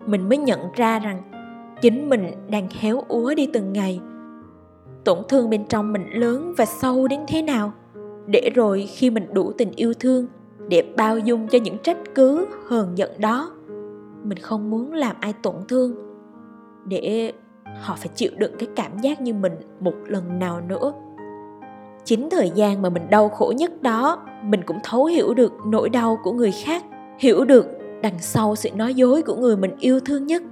Mình 0.07 0.29
mới 0.29 0.39
nhận 0.39 0.61
ra 0.75 0.99
rằng 0.99 1.23
chính 1.81 2.09
mình 2.09 2.31
đang 2.51 2.69
héo 2.71 3.03
úa 3.09 3.35
đi 3.35 3.47
từng 3.53 3.73
ngày. 3.73 4.01
Tổn 5.05 5.19
thương 5.29 5.51
bên 5.51 5.65
trong 5.69 5.93
mình 5.93 6.07
lớn 6.13 6.55
và 6.57 6.65
sâu 6.65 7.09
đến 7.09 7.21
thế 7.29 7.43
nào? 7.43 7.73
Để 8.27 8.51
rồi 8.55 8.89
khi 8.89 9.11
mình 9.11 9.27
đủ 9.33 9.53
tình 9.59 9.73
yêu 9.77 9.95
thương, 9.95 10.27
để 10.69 10.83
bao 10.97 11.19
dung 11.19 11.49
cho 11.49 11.59
những 11.59 11.79
trách 11.79 11.99
cứ, 12.15 12.47
hờn 12.67 12.99
giận 12.99 13.11
đó, 13.19 13.51
mình 14.25 14.39
không 14.39 14.71
muốn 14.71 14.93
làm 14.93 15.17
ai 15.21 15.33
tổn 15.43 15.55
thương. 15.69 15.95
Để 16.85 17.33
họ 17.81 17.97
phải 17.99 18.09
chịu 18.15 18.31
đựng 18.39 18.53
cái 18.59 18.69
cảm 18.77 18.99
giác 18.99 19.21
như 19.21 19.35
mình 19.35 19.53
một 19.81 19.95
lần 20.07 20.39
nào 20.39 20.61
nữa. 20.61 20.93
Chính 22.05 22.31
thời 22.31 22.51
gian 22.55 22.83
mà 22.83 22.89
mình 22.89 23.11
đau 23.11 23.29
khổ 23.29 23.53
nhất 23.57 23.83
đó, 23.83 24.23
mình 24.45 24.61
cũng 24.67 24.79
thấu 24.85 25.05
hiểu 25.05 25.35
được 25.35 25.53
nỗi 25.67 25.89
đau 25.89 26.19
của 26.25 26.33
người 26.33 26.53
khác, 26.65 26.85
hiểu 27.19 27.45
được 27.45 27.67
đằng 28.03 28.19
sau 28.19 28.57
sự 28.57 28.71
nói 28.75 28.95
dối 28.95 29.23
của 29.23 29.35
người 29.35 29.57
mình 29.57 29.75
yêu 29.81 30.01
thương 30.01 30.27
nhất 30.27 30.43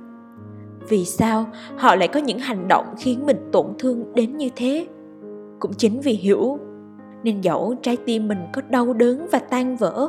vì 0.88 1.04
sao 1.04 1.46
họ 1.76 1.96
lại 1.96 2.08
có 2.08 2.20
những 2.20 2.38
hành 2.38 2.68
động 2.68 2.86
khiến 2.98 3.26
mình 3.26 3.48
tổn 3.52 3.66
thương 3.78 4.14
đến 4.14 4.36
như 4.36 4.48
thế? 4.56 4.86
Cũng 5.58 5.72
chính 5.74 6.00
vì 6.00 6.12
hiểu 6.12 6.58
nên 7.22 7.40
dẫu 7.40 7.74
trái 7.82 7.96
tim 8.06 8.28
mình 8.28 8.38
có 8.52 8.62
đau 8.70 8.92
đớn 8.92 9.26
và 9.32 9.38
tan 9.38 9.76
vỡ, 9.76 10.08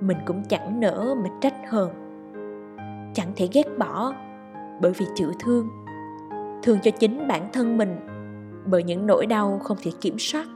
mình 0.00 0.16
cũng 0.26 0.42
chẳng 0.48 0.80
nỡ 0.80 1.14
mà 1.24 1.30
trách 1.40 1.54
hờn. 1.68 1.90
Chẳng 3.14 3.32
thể 3.36 3.48
ghét 3.52 3.78
bỏ 3.78 4.12
bởi 4.82 4.92
vì 4.92 5.06
chữ 5.16 5.32
thương. 5.40 5.68
Thương 6.62 6.78
cho 6.82 6.90
chính 6.90 7.28
bản 7.28 7.48
thân 7.52 7.78
mình 7.78 7.96
bởi 8.66 8.82
những 8.82 9.06
nỗi 9.06 9.26
đau 9.26 9.60
không 9.64 9.76
thể 9.82 9.90
kiểm 10.00 10.14
soát 10.18 10.46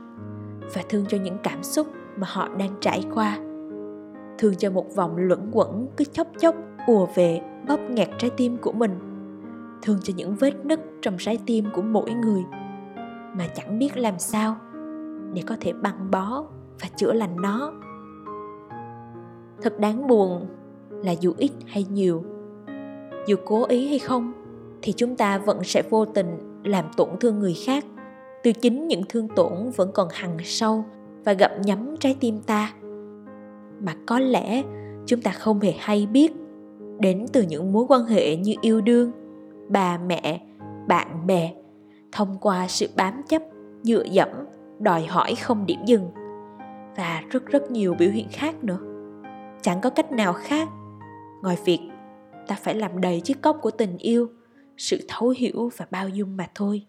và 0.73 0.81
thương 0.89 1.05
cho 1.09 1.17
những 1.17 1.37
cảm 1.43 1.63
xúc 1.63 1.87
mà 2.17 2.27
họ 2.29 2.47
đang 2.57 2.71
trải 2.81 3.03
qua. 3.13 3.37
Thương 4.37 4.55
cho 4.55 4.71
một 4.71 4.95
vòng 4.95 5.17
luẩn 5.17 5.49
quẩn 5.51 5.87
cứ 5.97 6.05
chốc 6.05 6.27
chốc 6.39 6.55
ùa 6.87 7.07
về, 7.15 7.41
bóp 7.67 7.79
nghẹt 7.89 8.09
trái 8.17 8.31
tim 8.37 8.57
của 8.57 8.71
mình 8.71 9.08
thương 9.81 9.97
cho 10.03 10.13
những 10.17 10.35
vết 10.35 10.65
nứt 10.65 10.79
trong 11.01 11.15
trái 11.19 11.39
tim 11.45 11.65
của 11.73 11.81
mỗi 11.81 12.11
người. 12.11 12.43
Mà 13.37 13.47
chẳng 13.55 13.79
biết 13.79 13.97
làm 13.97 14.19
sao 14.19 14.55
để 15.33 15.41
có 15.45 15.55
thể 15.59 15.73
băng 15.73 16.11
bó 16.11 16.43
và 16.81 16.87
chữa 16.97 17.13
lành 17.13 17.35
nó. 17.41 17.73
Thật 19.61 19.79
đáng 19.79 20.07
buồn 20.07 20.47
là 20.91 21.11
dù 21.11 21.33
ít 21.37 21.51
hay 21.65 21.85
nhiều, 21.91 22.23
dù 23.27 23.35
cố 23.45 23.65
ý 23.65 23.87
hay 23.87 23.99
không, 23.99 24.33
thì 24.81 24.93
chúng 24.97 25.15
ta 25.15 25.37
vẫn 25.37 25.63
sẽ 25.63 25.83
vô 25.89 26.05
tình 26.05 26.61
làm 26.63 26.85
tổn 26.97 27.09
thương 27.19 27.39
người 27.39 27.53
khác. 27.65 27.85
Từ 28.43 28.51
chính 28.51 28.87
những 28.87 29.01
thương 29.09 29.27
tổn 29.35 29.69
vẫn 29.75 29.91
còn 29.93 30.07
hằn 30.11 30.37
sâu 30.43 30.85
và 31.25 31.33
gặm 31.33 31.51
nhấm 31.61 31.97
trái 31.97 32.15
tim 32.19 32.41
ta. 32.41 32.73
Mà 33.79 33.95
có 34.05 34.19
lẽ 34.19 34.63
chúng 35.05 35.21
ta 35.21 35.31
không 35.31 35.59
hề 35.59 35.73
hay 35.79 36.05
biết 36.05 36.31
đến 36.99 37.25
từ 37.33 37.41
những 37.41 37.73
mối 37.73 37.85
quan 37.89 38.05
hệ 38.05 38.35
như 38.35 38.53
yêu 38.61 38.81
đương 38.81 39.11
bà 39.69 39.97
mẹ, 39.97 40.41
bạn 40.87 41.27
bè, 41.27 41.53
thông 42.11 42.37
qua 42.41 42.67
sự 42.67 42.87
bám 42.95 43.21
chấp, 43.27 43.41
dựa 43.83 44.03
dẫm, 44.03 44.29
đòi 44.79 45.05
hỏi 45.05 45.35
không 45.35 45.65
điểm 45.65 45.79
dừng. 45.85 46.09
Và 46.97 47.23
rất 47.29 47.45
rất 47.45 47.71
nhiều 47.71 47.95
biểu 47.99 48.09
hiện 48.09 48.27
khác 48.31 48.63
nữa. 48.63 48.79
Chẳng 49.61 49.81
có 49.81 49.89
cách 49.89 50.11
nào 50.11 50.33
khác. 50.33 50.67
Ngoài 51.43 51.57
việc 51.65 51.79
ta 52.47 52.55
phải 52.55 52.75
làm 52.75 53.01
đầy 53.01 53.21
chiếc 53.21 53.41
cốc 53.41 53.57
của 53.61 53.71
tình 53.71 53.97
yêu, 53.97 54.27
sự 54.77 54.99
thấu 55.07 55.29
hiểu 55.37 55.69
và 55.77 55.85
bao 55.91 56.09
dung 56.09 56.37
mà 56.37 56.47
thôi. 56.55 56.85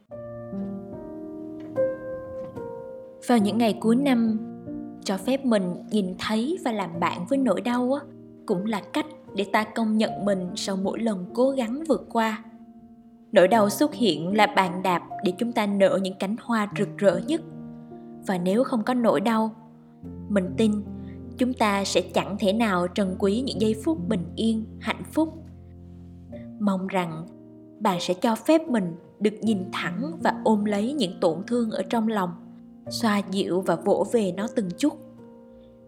Vào 3.26 3.38
những 3.38 3.58
ngày 3.58 3.78
cuối 3.80 3.96
năm, 3.96 4.38
cho 5.04 5.16
phép 5.16 5.44
mình 5.44 5.74
nhìn 5.90 6.14
thấy 6.18 6.58
và 6.64 6.72
làm 6.72 7.00
bạn 7.00 7.26
với 7.28 7.38
nỗi 7.38 7.60
đau 7.60 7.98
cũng 8.46 8.66
là 8.66 8.82
cách 8.92 9.06
để 9.34 9.46
ta 9.52 9.64
công 9.64 9.96
nhận 9.96 10.24
mình 10.24 10.48
sau 10.56 10.76
mỗi 10.76 10.98
lần 10.98 11.26
cố 11.34 11.50
gắng 11.50 11.84
vượt 11.88 12.06
qua 12.10 12.44
nỗi 13.32 13.48
đau 13.48 13.70
xuất 13.70 13.94
hiện 13.94 14.36
là 14.36 14.46
bàn 14.46 14.82
đạp 14.82 15.02
để 15.24 15.32
chúng 15.38 15.52
ta 15.52 15.66
nở 15.66 15.98
những 16.02 16.18
cánh 16.18 16.36
hoa 16.42 16.68
rực 16.78 16.88
rỡ 16.98 17.20
nhất. 17.26 17.40
Và 18.26 18.38
nếu 18.38 18.64
không 18.64 18.82
có 18.82 18.94
nỗi 18.94 19.20
đau, 19.20 19.54
mình 20.28 20.54
tin 20.56 20.72
chúng 21.38 21.54
ta 21.54 21.84
sẽ 21.84 22.00
chẳng 22.00 22.36
thể 22.38 22.52
nào 22.52 22.86
trân 22.94 23.16
quý 23.18 23.42
những 23.46 23.60
giây 23.60 23.74
phút 23.84 24.08
bình 24.08 24.24
yên, 24.36 24.64
hạnh 24.80 25.02
phúc. 25.12 25.34
Mong 26.60 26.86
rằng 26.86 27.26
bạn 27.80 28.00
sẽ 28.00 28.14
cho 28.14 28.34
phép 28.34 28.68
mình 28.68 28.96
được 29.20 29.34
nhìn 29.42 29.64
thẳng 29.72 30.12
và 30.22 30.34
ôm 30.44 30.64
lấy 30.64 30.92
những 30.92 31.20
tổn 31.20 31.38
thương 31.46 31.70
ở 31.70 31.82
trong 31.82 32.08
lòng, 32.08 32.30
xoa 32.88 33.22
dịu 33.30 33.60
và 33.60 33.76
vỗ 33.76 34.06
về 34.12 34.32
nó 34.32 34.46
từng 34.56 34.68
chút. 34.78 34.92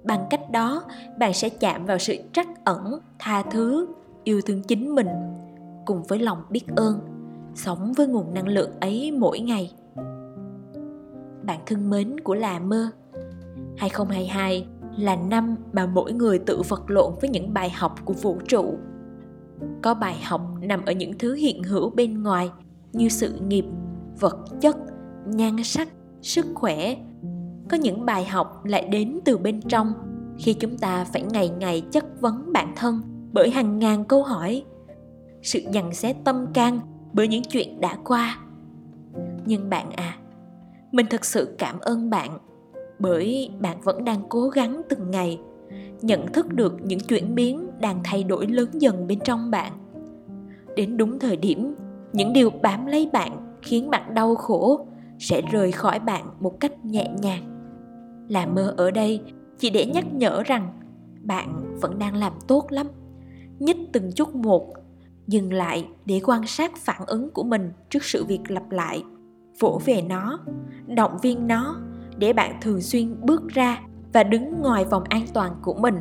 Bằng 0.04 0.26
cách 0.30 0.50
đó 0.50 0.82
bạn 1.18 1.32
sẽ 1.34 1.48
chạm 1.48 1.86
vào 1.86 1.98
sự 1.98 2.16
trắc 2.32 2.64
ẩn, 2.64 2.98
tha 3.18 3.42
thứ, 3.42 3.86
yêu 4.24 4.40
thương 4.46 4.62
chính 4.62 4.94
mình 4.94 5.08
cùng 5.86 6.02
với 6.02 6.18
lòng 6.18 6.42
biết 6.50 6.64
ơn 6.76 7.11
sống 7.54 7.92
với 7.92 8.06
nguồn 8.06 8.34
năng 8.34 8.48
lượng 8.48 8.70
ấy 8.80 9.10
mỗi 9.18 9.40
ngày. 9.40 9.72
Bạn 11.42 11.60
thân 11.66 11.90
mến 11.90 12.20
của 12.20 12.34
là 12.34 12.58
mơ 12.58 12.90
2022 13.76 14.66
là 14.96 15.16
năm 15.16 15.56
mà 15.72 15.86
mỗi 15.86 16.12
người 16.12 16.38
tự 16.38 16.62
vật 16.68 16.90
lộn 16.90 17.12
với 17.20 17.30
những 17.30 17.54
bài 17.54 17.70
học 17.70 17.94
của 18.04 18.12
vũ 18.14 18.38
trụ. 18.48 18.74
Có 19.82 19.94
bài 19.94 20.16
học 20.22 20.40
nằm 20.60 20.84
ở 20.84 20.92
những 20.92 21.18
thứ 21.18 21.34
hiện 21.34 21.62
hữu 21.62 21.90
bên 21.90 22.22
ngoài 22.22 22.50
như 22.92 23.08
sự 23.08 23.32
nghiệp, 23.48 23.64
vật 24.20 24.38
chất, 24.60 24.76
nhan 25.26 25.64
sắc, 25.64 25.88
sức 26.22 26.46
khỏe. 26.54 26.96
Có 27.70 27.76
những 27.76 28.06
bài 28.06 28.24
học 28.24 28.64
lại 28.64 28.88
đến 28.88 29.20
từ 29.24 29.38
bên 29.38 29.60
trong 29.60 29.92
khi 30.38 30.54
chúng 30.54 30.78
ta 30.78 31.04
phải 31.04 31.22
ngày 31.22 31.48
ngày 31.48 31.82
chất 31.90 32.20
vấn 32.20 32.52
bản 32.52 32.72
thân 32.76 33.00
bởi 33.32 33.50
hàng 33.50 33.78
ngàn 33.78 34.04
câu 34.04 34.22
hỏi. 34.22 34.64
Sự 35.42 35.60
dằn 35.72 35.94
xé 35.94 36.12
tâm 36.24 36.46
can 36.54 36.80
bởi 37.12 37.28
những 37.28 37.42
chuyện 37.42 37.80
đã 37.80 37.96
qua. 38.04 38.38
Nhưng 39.46 39.70
bạn 39.70 39.90
à 39.90 40.16
mình 40.92 41.06
thật 41.10 41.24
sự 41.24 41.54
cảm 41.58 41.80
ơn 41.80 42.10
bạn 42.10 42.38
bởi 42.98 43.50
bạn 43.60 43.80
vẫn 43.80 44.04
đang 44.04 44.20
cố 44.28 44.48
gắng 44.48 44.82
từng 44.88 45.10
ngày 45.10 45.40
nhận 46.02 46.32
thức 46.32 46.52
được 46.52 46.76
những 46.82 47.00
chuyển 47.00 47.34
biến 47.34 47.66
đang 47.80 48.00
thay 48.04 48.24
đổi 48.24 48.46
lớn 48.46 48.68
dần 48.72 49.06
bên 49.06 49.18
trong 49.24 49.50
bạn. 49.50 49.72
Đến 50.76 50.96
đúng 50.96 51.18
thời 51.18 51.36
điểm, 51.36 51.74
những 52.12 52.32
điều 52.32 52.50
bám 52.50 52.86
lấy 52.86 53.10
bạn 53.12 53.56
khiến 53.62 53.90
bạn 53.90 54.14
đau 54.14 54.34
khổ 54.34 54.86
sẽ 55.18 55.42
rời 55.52 55.72
khỏi 55.72 55.98
bạn 55.98 56.24
một 56.40 56.60
cách 56.60 56.84
nhẹ 56.84 57.10
nhàng. 57.22 57.42
Là 58.28 58.46
mơ 58.46 58.74
ở 58.76 58.90
đây 58.90 59.20
chỉ 59.58 59.70
để 59.70 59.86
nhắc 59.86 60.14
nhở 60.14 60.42
rằng 60.42 60.72
bạn 61.22 61.76
vẫn 61.80 61.98
đang 61.98 62.16
làm 62.16 62.32
tốt 62.48 62.66
lắm, 62.70 62.86
nhích 63.58 63.76
từng 63.92 64.12
chút 64.12 64.34
một 64.34 64.72
dừng 65.32 65.52
lại 65.52 65.88
để 66.06 66.20
quan 66.24 66.46
sát 66.46 66.76
phản 66.76 67.02
ứng 67.06 67.30
của 67.30 67.44
mình 67.44 67.72
trước 67.90 68.04
sự 68.04 68.24
việc 68.24 68.40
lặp 68.48 68.70
lại, 68.70 69.04
vỗ 69.60 69.80
về 69.84 70.02
nó, 70.02 70.38
động 70.86 71.18
viên 71.22 71.46
nó 71.46 71.76
để 72.18 72.32
bạn 72.32 72.58
thường 72.60 72.80
xuyên 72.80 73.16
bước 73.20 73.48
ra 73.48 73.80
và 74.12 74.22
đứng 74.22 74.60
ngoài 74.62 74.84
vòng 74.84 75.04
an 75.08 75.22
toàn 75.34 75.52
của 75.62 75.74
mình. 75.74 75.96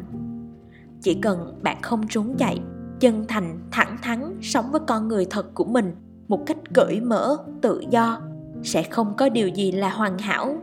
Chỉ 1.02 1.14
cần 1.14 1.60
bạn 1.64 1.78
không 1.82 2.08
trốn 2.08 2.36
chạy, 2.38 2.60
chân 3.00 3.26
thành, 3.28 3.60
thẳng 3.72 3.98
thắn 4.02 4.40
sống 4.42 4.72
với 4.72 4.82
con 4.88 5.08
người 5.08 5.26
thật 5.30 5.54
của 5.54 5.66
mình 5.66 5.96
một 6.28 6.44
cách 6.46 6.58
cởi 6.74 7.02
mở, 7.02 7.38
tự 7.62 7.84
do 7.90 8.22
sẽ 8.64 8.84
không 8.84 9.14
có 9.18 9.30
điều 9.30 9.48
gì 9.48 9.72
là 9.72 9.90
hoàn 9.90 10.18
hảo. 10.18 10.58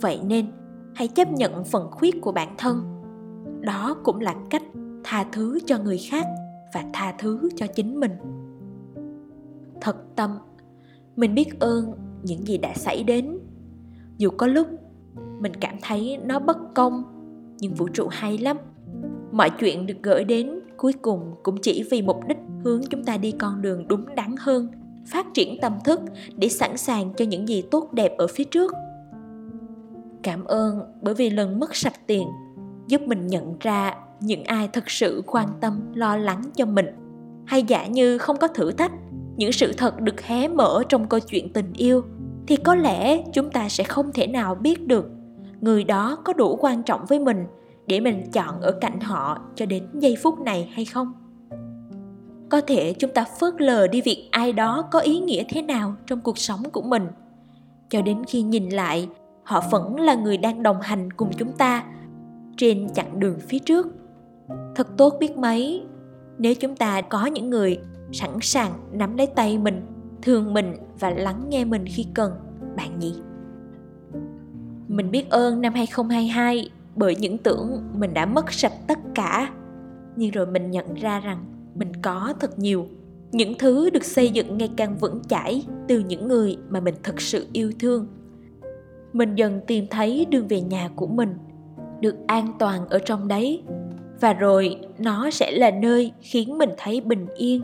Vậy 0.00 0.20
nên, 0.24 0.46
hãy 0.94 1.08
chấp 1.08 1.32
nhận 1.32 1.64
phần 1.64 1.90
khuyết 1.90 2.20
của 2.20 2.32
bản 2.32 2.54
thân. 2.58 3.02
Đó 3.60 3.96
cũng 4.04 4.20
là 4.20 4.34
cách 4.50 4.62
tha 5.04 5.24
thứ 5.32 5.58
cho 5.66 5.78
người 5.78 5.98
khác 5.98 6.26
và 6.74 6.84
tha 6.92 7.14
thứ 7.18 7.48
cho 7.56 7.66
chính 7.66 8.00
mình. 8.00 8.12
Thật 9.80 9.96
tâm, 10.16 10.38
mình 11.16 11.34
biết 11.34 11.60
ơn 11.60 11.92
những 12.22 12.46
gì 12.46 12.58
đã 12.58 12.74
xảy 12.74 13.04
đến. 13.04 13.38
Dù 14.18 14.30
có 14.30 14.46
lúc 14.46 14.66
mình 15.40 15.52
cảm 15.60 15.76
thấy 15.82 16.18
nó 16.24 16.38
bất 16.38 16.74
công, 16.74 17.02
nhưng 17.58 17.74
vũ 17.74 17.88
trụ 17.88 18.08
hay 18.10 18.38
lắm. 18.38 18.56
Mọi 19.32 19.50
chuyện 19.50 19.86
được 19.86 20.02
gửi 20.02 20.24
đến 20.24 20.60
cuối 20.76 20.92
cùng 20.92 21.34
cũng 21.42 21.56
chỉ 21.62 21.84
vì 21.90 22.02
mục 22.02 22.20
đích 22.28 22.38
hướng 22.64 22.80
chúng 22.90 23.04
ta 23.04 23.16
đi 23.16 23.32
con 23.32 23.62
đường 23.62 23.88
đúng 23.88 24.14
đắn 24.14 24.34
hơn, 24.38 24.68
phát 25.06 25.26
triển 25.34 25.58
tâm 25.62 25.72
thức 25.84 26.00
để 26.36 26.48
sẵn 26.48 26.76
sàng 26.76 27.14
cho 27.16 27.24
những 27.24 27.48
gì 27.48 27.62
tốt 27.70 27.92
đẹp 27.92 28.14
ở 28.18 28.26
phía 28.26 28.44
trước. 28.44 28.72
Cảm 30.22 30.44
ơn 30.44 30.80
bởi 31.02 31.14
vì 31.14 31.30
lần 31.30 31.60
mất 31.60 31.76
sạch 31.76 32.06
tiền 32.06 32.28
giúp 32.88 33.00
mình 33.06 33.26
nhận 33.26 33.56
ra 33.60 33.94
những 34.20 34.44
ai 34.44 34.68
thật 34.68 34.90
sự 34.90 35.22
quan 35.26 35.48
tâm, 35.60 35.80
lo 35.94 36.16
lắng 36.16 36.42
cho 36.54 36.66
mình. 36.66 36.86
Hay 37.46 37.62
giả 37.62 37.86
như 37.86 38.18
không 38.18 38.36
có 38.36 38.48
thử 38.48 38.72
thách, 38.72 38.92
những 39.36 39.52
sự 39.52 39.72
thật 39.72 40.00
được 40.00 40.20
hé 40.20 40.48
mở 40.48 40.82
trong 40.88 41.08
câu 41.08 41.20
chuyện 41.20 41.52
tình 41.52 41.72
yêu, 41.72 42.02
thì 42.46 42.56
có 42.56 42.74
lẽ 42.74 43.22
chúng 43.32 43.50
ta 43.50 43.68
sẽ 43.68 43.84
không 43.84 44.12
thể 44.12 44.26
nào 44.26 44.54
biết 44.54 44.86
được 44.86 45.06
người 45.60 45.84
đó 45.84 46.18
có 46.24 46.32
đủ 46.32 46.56
quan 46.60 46.82
trọng 46.82 47.06
với 47.08 47.18
mình 47.18 47.46
để 47.86 48.00
mình 48.00 48.30
chọn 48.32 48.60
ở 48.60 48.72
cạnh 48.80 49.00
họ 49.00 49.38
cho 49.54 49.66
đến 49.66 49.86
giây 49.94 50.16
phút 50.22 50.40
này 50.40 50.70
hay 50.72 50.84
không. 50.84 51.12
Có 52.48 52.60
thể 52.60 52.94
chúng 52.98 53.10
ta 53.14 53.24
phớt 53.40 53.54
lờ 53.60 53.86
đi 53.86 54.00
việc 54.00 54.28
ai 54.30 54.52
đó 54.52 54.88
có 54.90 54.98
ý 54.98 55.20
nghĩa 55.20 55.44
thế 55.48 55.62
nào 55.62 55.94
trong 56.06 56.20
cuộc 56.20 56.38
sống 56.38 56.62
của 56.72 56.82
mình. 56.82 57.06
Cho 57.88 58.02
đến 58.02 58.24
khi 58.28 58.42
nhìn 58.42 58.68
lại, 58.68 59.08
họ 59.42 59.62
vẫn 59.70 60.00
là 60.00 60.14
người 60.14 60.36
đang 60.36 60.62
đồng 60.62 60.80
hành 60.80 61.10
cùng 61.10 61.30
chúng 61.38 61.52
ta 61.52 61.84
trên 62.56 62.88
chặng 62.94 63.20
đường 63.20 63.38
phía 63.48 63.58
trước 63.58 63.86
thật 64.78 64.96
tốt 64.96 65.16
biết 65.20 65.36
mấy. 65.36 65.82
Nếu 66.38 66.54
chúng 66.54 66.76
ta 66.76 67.00
có 67.00 67.26
những 67.26 67.50
người 67.50 67.78
sẵn 68.12 68.30
sàng 68.40 68.72
nắm 68.92 69.16
lấy 69.16 69.26
tay 69.26 69.58
mình, 69.58 69.86
thương 70.22 70.54
mình 70.54 70.74
và 71.00 71.10
lắng 71.10 71.46
nghe 71.48 71.64
mình 71.64 71.84
khi 71.86 72.06
cần, 72.14 72.32
bạn 72.76 72.98
nhỉ? 72.98 73.14
Mình 74.88 75.10
biết 75.10 75.30
ơn 75.30 75.60
năm 75.60 75.74
2022 75.74 76.70
bởi 76.96 77.16
những 77.16 77.38
tưởng 77.38 77.82
mình 77.94 78.14
đã 78.14 78.26
mất 78.26 78.52
sạch 78.52 78.72
tất 78.86 78.98
cả. 79.14 79.52
Nhưng 80.16 80.30
rồi 80.30 80.46
mình 80.46 80.70
nhận 80.70 80.94
ra 80.94 81.20
rằng 81.20 81.44
mình 81.74 81.92
có 82.02 82.34
thật 82.40 82.58
nhiều. 82.58 82.86
Những 83.32 83.54
thứ 83.58 83.90
được 83.90 84.04
xây 84.04 84.30
dựng 84.30 84.58
ngày 84.58 84.70
càng 84.76 84.98
vững 84.98 85.20
chãi 85.28 85.66
từ 85.88 85.98
những 85.98 86.28
người 86.28 86.56
mà 86.68 86.80
mình 86.80 86.94
thực 87.02 87.20
sự 87.20 87.46
yêu 87.52 87.72
thương. 87.80 88.06
Mình 89.12 89.34
dần 89.34 89.60
tìm 89.66 89.86
thấy 89.90 90.26
đường 90.30 90.48
về 90.48 90.60
nhà 90.60 90.90
của 90.96 91.06
mình, 91.06 91.34
được 92.00 92.14
an 92.26 92.52
toàn 92.58 92.88
ở 92.88 92.98
trong 92.98 93.28
đấy 93.28 93.62
và 94.20 94.32
rồi, 94.32 94.76
nó 94.98 95.30
sẽ 95.30 95.50
là 95.50 95.70
nơi 95.70 96.12
khiến 96.20 96.58
mình 96.58 96.70
thấy 96.76 97.00
bình 97.00 97.26
yên, 97.36 97.62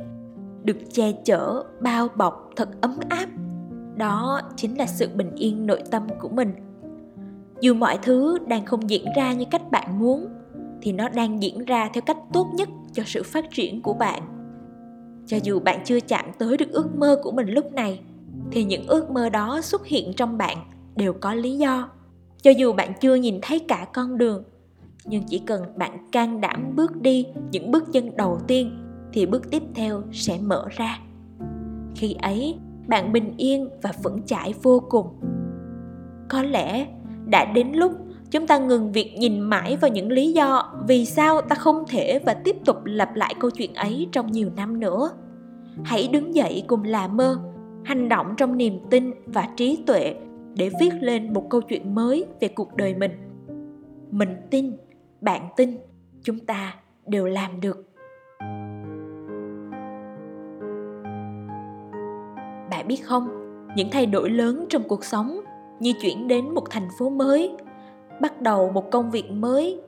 được 0.62 0.76
che 0.92 1.12
chở, 1.24 1.64
bao 1.80 2.08
bọc 2.16 2.50
thật 2.56 2.68
ấm 2.80 2.98
áp. 3.08 3.26
Đó 3.96 4.40
chính 4.56 4.78
là 4.78 4.86
sự 4.86 5.08
bình 5.14 5.30
yên 5.36 5.66
nội 5.66 5.82
tâm 5.90 6.02
của 6.20 6.28
mình. 6.28 6.52
Dù 7.60 7.74
mọi 7.74 7.98
thứ 8.02 8.38
đang 8.46 8.64
không 8.64 8.90
diễn 8.90 9.04
ra 9.16 9.32
như 9.32 9.44
cách 9.50 9.70
bạn 9.70 9.98
muốn, 9.98 10.28
thì 10.82 10.92
nó 10.92 11.08
đang 11.08 11.42
diễn 11.42 11.64
ra 11.64 11.90
theo 11.94 12.02
cách 12.06 12.18
tốt 12.32 12.46
nhất 12.54 12.68
cho 12.92 13.02
sự 13.06 13.22
phát 13.22 13.44
triển 13.50 13.82
của 13.82 13.94
bạn. 13.94 14.22
Cho 15.26 15.36
dù 15.42 15.60
bạn 15.60 15.80
chưa 15.84 16.00
chạm 16.00 16.24
tới 16.38 16.56
được 16.56 16.70
ước 16.70 16.96
mơ 16.96 17.20
của 17.22 17.32
mình 17.32 17.48
lúc 17.48 17.72
này, 17.72 18.00
thì 18.50 18.64
những 18.64 18.86
ước 18.86 19.10
mơ 19.10 19.28
đó 19.28 19.60
xuất 19.60 19.86
hiện 19.86 20.12
trong 20.16 20.38
bạn 20.38 20.56
đều 20.96 21.12
có 21.12 21.34
lý 21.34 21.56
do. 21.56 21.88
Cho 22.42 22.50
dù 22.50 22.72
bạn 22.72 22.92
chưa 23.00 23.14
nhìn 23.14 23.38
thấy 23.42 23.58
cả 23.58 23.86
con 23.92 24.18
đường 24.18 24.44
nhưng 25.06 25.22
chỉ 25.22 25.38
cần 25.38 25.62
bạn 25.76 25.98
can 26.12 26.40
đảm 26.40 26.72
bước 26.76 27.02
đi 27.02 27.26
những 27.50 27.70
bước 27.70 27.92
chân 27.92 28.16
đầu 28.16 28.38
tiên, 28.46 28.70
thì 29.12 29.26
bước 29.26 29.50
tiếp 29.50 29.62
theo 29.74 30.02
sẽ 30.12 30.38
mở 30.42 30.66
ra. 30.70 30.98
Khi 31.94 32.16
ấy, 32.22 32.58
bạn 32.86 33.12
bình 33.12 33.34
yên 33.36 33.68
và 33.82 33.92
vững 34.02 34.22
chãi 34.22 34.54
vô 34.62 34.82
cùng. 34.88 35.06
Có 36.28 36.42
lẽ 36.42 36.86
đã 37.26 37.44
đến 37.54 37.72
lúc 37.72 37.92
chúng 38.30 38.46
ta 38.46 38.58
ngừng 38.58 38.92
việc 38.92 39.14
nhìn 39.18 39.40
mãi 39.40 39.76
vào 39.76 39.90
những 39.90 40.12
lý 40.12 40.32
do 40.32 40.72
vì 40.88 41.04
sao 41.04 41.40
ta 41.40 41.56
không 41.56 41.84
thể 41.88 42.18
và 42.26 42.34
tiếp 42.34 42.56
tục 42.64 42.76
lặp 42.84 43.14
lại 43.14 43.34
câu 43.40 43.50
chuyện 43.50 43.74
ấy 43.74 44.08
trong 44.12 44.32
nhiều 44.32 44.50
năm 44.56 44.80
nữa. 44.80 45.10
Hãy 45.84 46.08
đứng 46.12 46.34
dậy 46.34 46.64
cùng 46.66 46.84
là 46.84 47.08
mơ, 47.08 47.38
hành 47.84 48.08
động 48.08 48.34
trong 48.36 48.56
niềm 48.56 48.78
tin 48.90 49.10
và 49.26 49.48
trí 49.56 49.78
tuệ 49.86 50.14
để 50.56 50.70
viết 50.80 50.90
lên 51.00 51.32
một 51.32 51.50
câu 51.50 51.60
chuyện 51.60 51.94
mới 51.94 52.24
về 52.40 52.48
cuộc 52.48 52.76
đời 52.76 52.94
mình. 52.94 53.12
Mình 54.10 54.36
tin 54.50 54.72
bạn 55.24 55.48
tin 55.56 55.78
chúng 56.22 56.38
ta 56.38 56.74
đều 57.06 57.26
làm 57.26 57.60
được. 57.60 57.76
Bạn 62.70 62.84
biết 62.88 62.96
không, 63.04 63.28
những 63.76 63.88
thay 63.90 64.06
đổi 64.06 64.30
lớn 64.30 64.66
trong 64.68 64.82
cuộc 64.88 65.04
sống 65.04 65.40
như 65.80 65.92
chuyển 66.02 66.28
đến 66.28 66.54
một 66.54 66.64
thành 66.70 66.88
phố 66.98 67.10
mới, 67.10 67.56
bắt 68.20 68.40
đầu 68.42 68.70
một 68.70 68.90
công 68.90 69.10
việc 69.10 69.30
mới, 69.30 69.80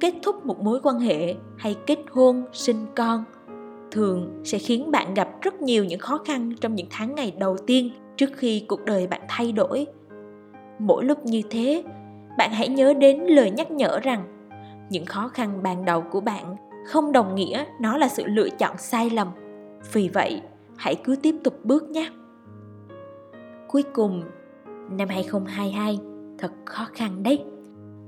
kết 0.00 0.14
thúc 0.22 0.46
một 0.46 0.60
mối 0.60 0.80
quan 0.82 0.98
hệ 0.98 1.34
hay 1.58 1.76
kết 1.86 1.98
hôn, 2.10 2.42
sinh 2.52 2.86
con 2.96 3.24
thường 3.90 4.40
sẽ 4.44 4.58
khiến 4.58 4.90
bạn 4.90 5.14
gặp 5.14 5.28
rất 5.42 5.62
nhiều 5.62 5.84
những 5.84 6.00
khó 6.00 6.18
khăn 6.18 6.52
trong 6.60 6.74
những 6.74 6.86
tháng 6.90 7.14
ngày 7.14 7.32
đầu 7.38 7.56
tiên 7.66 7.90
trước 8.16 8.30
khi 8.36 8.64
cuộc 8.68 8.84
đời 8.84 9.06
bạn 9.06 9.20
thay 9.28 9.52
đổi. 9.52 9.86
Mỗi 10.78 11.04
lúc 11.04 11.26
như 11.26 11.42
thế, 11.50 11.82
bạn 12.38 12.50
hãy 12.52 12.68
nhớ 12.68 12.94
đến 12.94 13.20
lời 13.20 13.50
nhắc 13.50 13.70
nhở 13.70 14.00
rằng 14.00 14.37
những 14.90 15.06
khó 15.06 15.28
khăn 15.28 15.62
ban 15.62 15.84
đầu 15.84 16.02
của 16.02 16.20
bạn. 16.20 16.56
Không 16.86 17.12
đồng 17.12 17.34
nghĩa 17.34 17.64
nó 17.80 17.96
là 17.96 18.08
sự 18.08 18.22
lựa 18.26 18.48
chọn 18.48 18.78
sai 18.78 19.10
lầm. 19.10 19.28
Vì 19.92 20.08
vậy, 20.08 20.42
hãy 20.76 20.94
cứ 20.94 21.16
tiếp 21.22 21.34
tục 21.44 21.60
bước 21.64 21.90
nhé. 21.90 22.10
Cuối 23.68 23.82
cùng, 23.82 24.22
năm 24.90 25.08
2022 25.08 25.98
thật 26.38 26.52
khó 26.64 26.86
khăn 26.92 27.22
đấy. 27.22 27.44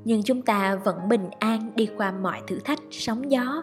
Nhưng 0.05 0.23
chúng 0.23 0.43
ta 0.43 0.77
vẫn 0.85 1.09
bình 1.09 1.31
an 1.39 1.73
đi 1.75 1.89
qua 1.97 2.13
mọi 2.23 2.41
thử 2.47 2.59
thách 2.59 2.79
sóng 2.91 3.31
gió. 3.31 3.63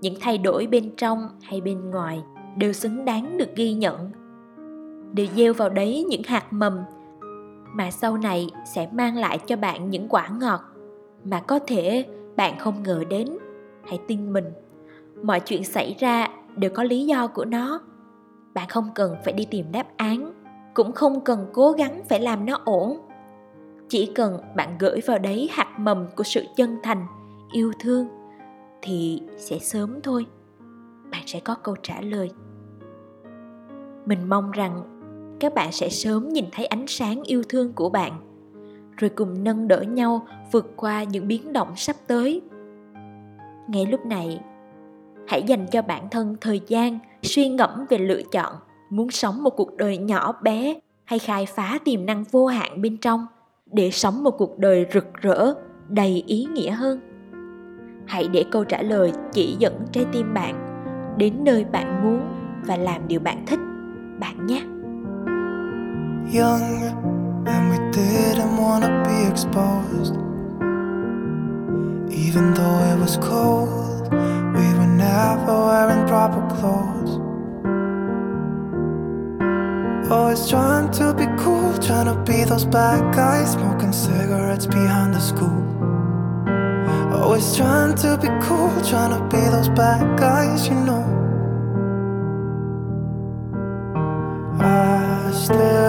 Những 0.00 0.14
thay 0.20 0.38
đổi 0.38 0.66
bên 0.66 0.96
trong 0.96 1.28
hay 1.42 1.60
bên 1.60 1.90
ngoài 1.90 2.22
đều 2.56 2.72
xứng 2.72 3.04
đáng 3.04 3.36
được 3.36 3.56
ghi 3.56 3.72
nhận. 3.72 4.10
Đều 5.12 5.26
gieo 5.36 5.54
vào 5.54 5.68
đấy 5.68 6.04
những 6.08 6.22
hạt 6.24 6.52
mầm 6.52 6.78
mà 7.74 7.90
sau 7.90 8.16
này 8.16 8.50
sẽ 8.74 8.88
mang 8.92 9.16
lại 9.16 9.38
cho 9.46 9.56
bạn 9.56 9.90
những 9.90 10.08
quả 10.08 10.28
ngọt 10.40 10.60
mà 11.24 11.40
có 11.40 11.58
thể 11.58 12.04
bạn 12.36 12.58
không 12.58 12.82
ngờ 12.82 13.04
đến. 13.08 13.28
Hãy 13.84 13.98
tin 14.08 14.32
mình. 14.32 14.52
Mọi 15.22 15.40
chuyện 15.40 15.64
xảy 15.64 15.96
ra 15.98 16.28
đều 16.56 16.70
có 16.74 16.82
lý 16.82 17.06
do 17.06 17.26
của 17.26 17.44
nó. 17.44 17.80
Bạn 18.54 18.68
không 18.68 18.90
cần 18.94 19.16
phải 19.24 19.32
đi 19.32 19.44
tìm 19.50 19.72
đáp 19.72 19.86
án, 19.96 20.32
cũng 20.74 20.92
không 20.92 21.20
cần 21.20 21.46
cố 21.52 21.72
gắng 21.72 22.02
phải 22.08 22.20
làm 22.20 22.46
nó 22.46 22.58
ổn. 22.64 22.98
Chỉ 23.88 24.12
cần 24.14 24.38
bạn 24.56 24.76
gửi 24.78 25.00
vào 25.06 25.18
đấy 25.18 25.48
hạt 25.52 25.78
mầm 25.78 26.06
của 26.16 26.24
sự 26.24 26.44
chân 26.56 26.78
thành, 26.82 27.06
yêu 27.52 27.72
thương, 27.80 28.08
thì 28.82 29.22
sẽ 29.36 29.58
sớm 29.58 30.00
thôi. 30.02 30.26
Bạn 31.10 31.22
sẽ 31.26 31.40
có 31.40 31.54
câu 31.54 31.76
trả 31.82 32.00
lời. 32.00 32.30
Mình 34.06 34.28
mong 34.28 34.50
rằng 34.50 34.82
các 35.40 35.54
bạn 35.54 35.72
sẽ 35.72 35.88
sớm 35.88 36.28
nhìn 36.28 36.44
thấy 36.52 36.66
ánh 36.66 36.86
sáng 36.86 37.22
yêu 37.22 37.42
thương 37.48 37.72
của 37.72 37.90
bạn 37.90 38.33
rồi 38.96 39.10
cùng 39.10 39.44
nâng 39.44 39.68
đỡ 39.68 39.80
nhau 39.80 40.26
vượt 40.52 40.72
qua 40.76 41.02
những 41.02 41.28
biến 41.28 41.52
động 41.52 41.68
sắp 41.76 41.96
tới. 42.06 42.40
Ngay 43.68 43.86
lúc 43.86 44.06
này, 44.06 44.40
hãy 45.28 45.42
dành 45.42 45.66
cho 45.72 45.82
bản 45.82 46.08
thân 46.10 46.36
thời 46.40 46.60
gian 46.66 46.98
suy 47.22 47.48
ngẫm 47.48 47.86
về 47.88 47.98
lựa 47.98 48.22
chọn 48.22 48.52
muốn 48.90 49.10
sống 49.10 49.42
một 49.42 49.50
cuộc 49.50 49.76
đời 49.76 49.98
nhỏ 49.98 50.32
bé 50.42 50.74
hay 51.04 51.18
khai 51.18 51.46
phá 51.46 51.78
tiềm 51.84 52.06
năng 52.06 52.24
vô 52.30 52.46
hạn 52.46 52.82
bên 52.82 52.96
trong 52.96 53.26
để 53.72 53.90
sống 53.90 54.24
một 54.24 54.30
cuộc 54.30 54.58
đời 54.58 54.86
rực 54.92 55.14
rỡ, 55.14 55.54
đầy 55.88 56.24
ý 56.26 56.46
nghĩa 56.52 56.70
hơn. 56.70 57.00
Hãy 58.06 58.28
để 58.32 58.44
câu 58.50 58.64
trả 58.64 58.82
lời 58.82 59.12
chỉ 59.32 59.56
dẫn 59.58 59.86
trái 59.92 60.04
tim 60.12 60.34
bạn 60.34 60.64
đến 61.18 61.34
nơi 61.44 61.64
bạn 61.64 62.02
muốn 62.04 62.20
và 62.66 62.76
làm 62.76 63.08
điều 63.08 63.20
bạn 63.20 63.46
thích. 63.46 63.58
Bạn 64.20 64.46
nhé. 64.46 64.62
Young 66.38 67.13
and 67.46 67.70
we 67.70 67.78
didn't 67.90 68.56
wanna 68.56 69.02
be 69.04 69.30
exposed. 69.30 70.14
Even 72.12 72.54
though 72.54 72.78
it 72.90 72.98
was 72.98 73.16
cold, 73.18 74.12
we 74.56 74.66
were 74.78 74.92
never 75.08 75.54
wearing 75.66 76.06
proper 76.06 76.42
clothes. 76.54 77.20
Always 80.10 80.48
trying 80.48 80.90
to 80.92 81.14
be 81.14 81.26
cool, 81.42 81.76
trying 81.78 82.06
to 82.06 82.16
be 82.30 82.44
those 82.44 82.64
bad 82.64 83.14
guys, 83.14 83.52
smoking 83.52 83.92
cigarettes 83.92 84.66
behind 84.66 85.14
the 85.14 85.20
school. 85.20 85.62
Always 87.14 87.56
trying 87.56 87.94
to 87.96 88.18
be 88.18 88.28
cool, 88.46 88.70
trying 88.82 89.12
to 89.18 89.22
be 89.34 89.42
those 89.48 89.68
bad 89.70 90.18
guys, 90.18 90.68
you 90.68 90.74
know. 90.74 91.04
I 94.60 95.30
still 95.32 95.83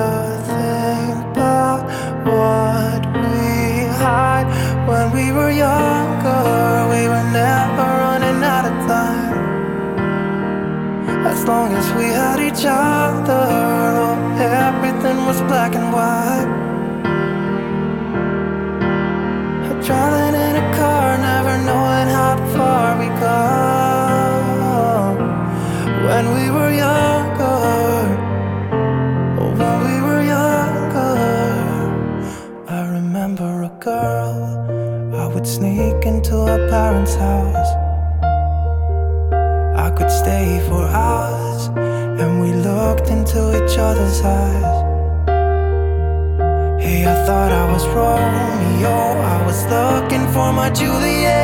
As 11.46 11.50
long 11.50 11.74
as 11.74 11.94
we 11.94 12.06
had 12.06 12.40
each 12.40 12.66
other, 12.66 13.46
oh, 14.04 14.18
everything 14.40 15.28
was 15.28 15.40
black 15.42 15.76
and 15.76 15.94
white. 15.94 16.50
Driving 19.86 20.34
in 20.42 20.56
a 20.56 20.66
car, 20.76 21.16
never 21.20 21.56
knowing 21.70 22.10
how 22.18 22.36
far 22.56 22.98
we 22.98 23.10
go. 23.22 23.44
When 26.08 26.26
we 26.34 26.50
were 26.50 26.74
younger, 26.74 27.62
oh, 29.38 29.52
when 29.60 29.78
we 29.86 29.96
were 30.02 30.24
younger, 30.24 31.16
I 32.68 32.90
remember 32.90 33.52
a 33.70 33.74
girl 33.80 35.14
I 35.14 35.28
would 35.28 35.46
sneak 35.46 36.08
into 36.08 36.38
her 36.48 36.68
parents' 36.72 37.14
house. 37.14 37.85
Stay 40.26 40.60
for 40.68 40.88
hours, 40.88 41.68
and 42.20 42.42
we 42.42 42.52
looked 42.52 43.10
into 43.10 43.42
each 43.58 43.78
other's 43.78 44.22
eyes. 44.24 44.78
Hey, 46.82 47.06
I 47.06 47.14
thought 47.28 47.52
I 47.52 47.72
was 47.72 47.86
Romeo, 47.90 48.90
I 48.90 49.46
was 49.46 49.64
looking 49.68 50.26
for 50.34 50.52
my 50.52 50.72
Juliet. 50.72 51.35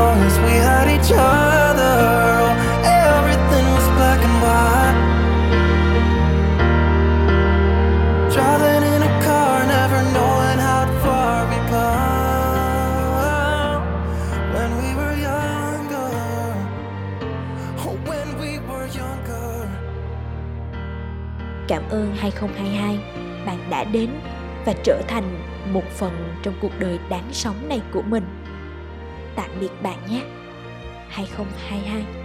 Long 0.00 0.18
as 0.28 0.36
we 0.46 0.54
had 0.68 0.86
each 0.96 1.12
other, 1.12 1.96
oh, 2.46 2.54
everything 3.08 3.66
was 3.76 3.86
black 3.96 4.20
and 4.28 4.36
white. 4.44 4.96
Driving 8.34 8.82
in 8.94 9.00
a 9.10 9.12
car, 9.26 9.56
never 9.74 10.00
knowing 10.14 10.60
how 10.68 10.84
far 11.02 11.36
we 11.50 11.58
come. 11.72 12.82
When 14.54 14.70
we 14.80 14.88
were 14.98 15.14
younger, 15.28 16.12
oh, 17.86 17.96
when 18.10 18.28
we 18.40 18.50
were 18.68 18.86
younger. 19.00 19.52
Cảm 21.68 21.82
ơn 21.90 22.16
2022, 22.16 22.98
bạn 23.46 23.58
đã 23.70 23.84
đến 23.84 24.10
và 24.66 24.72
trở 24.84 25.02
thành 25.08 25.26
một 25.72 25.84
phần 25.98 26.12
trong 26.42 26.54
cuộc 26.60 26.72
đời 26.78 26.98
đáng 27.08 27.28
sống 27.32 27.68
này 27.68 27.82
của 27.92 28.02
mình. 28.02 28.39
Tạm 29.40 29.50
biệt 29.60 29.82
bạn 29.82 29.98
nhé. 30.10 30.22
2022 31.08 32.19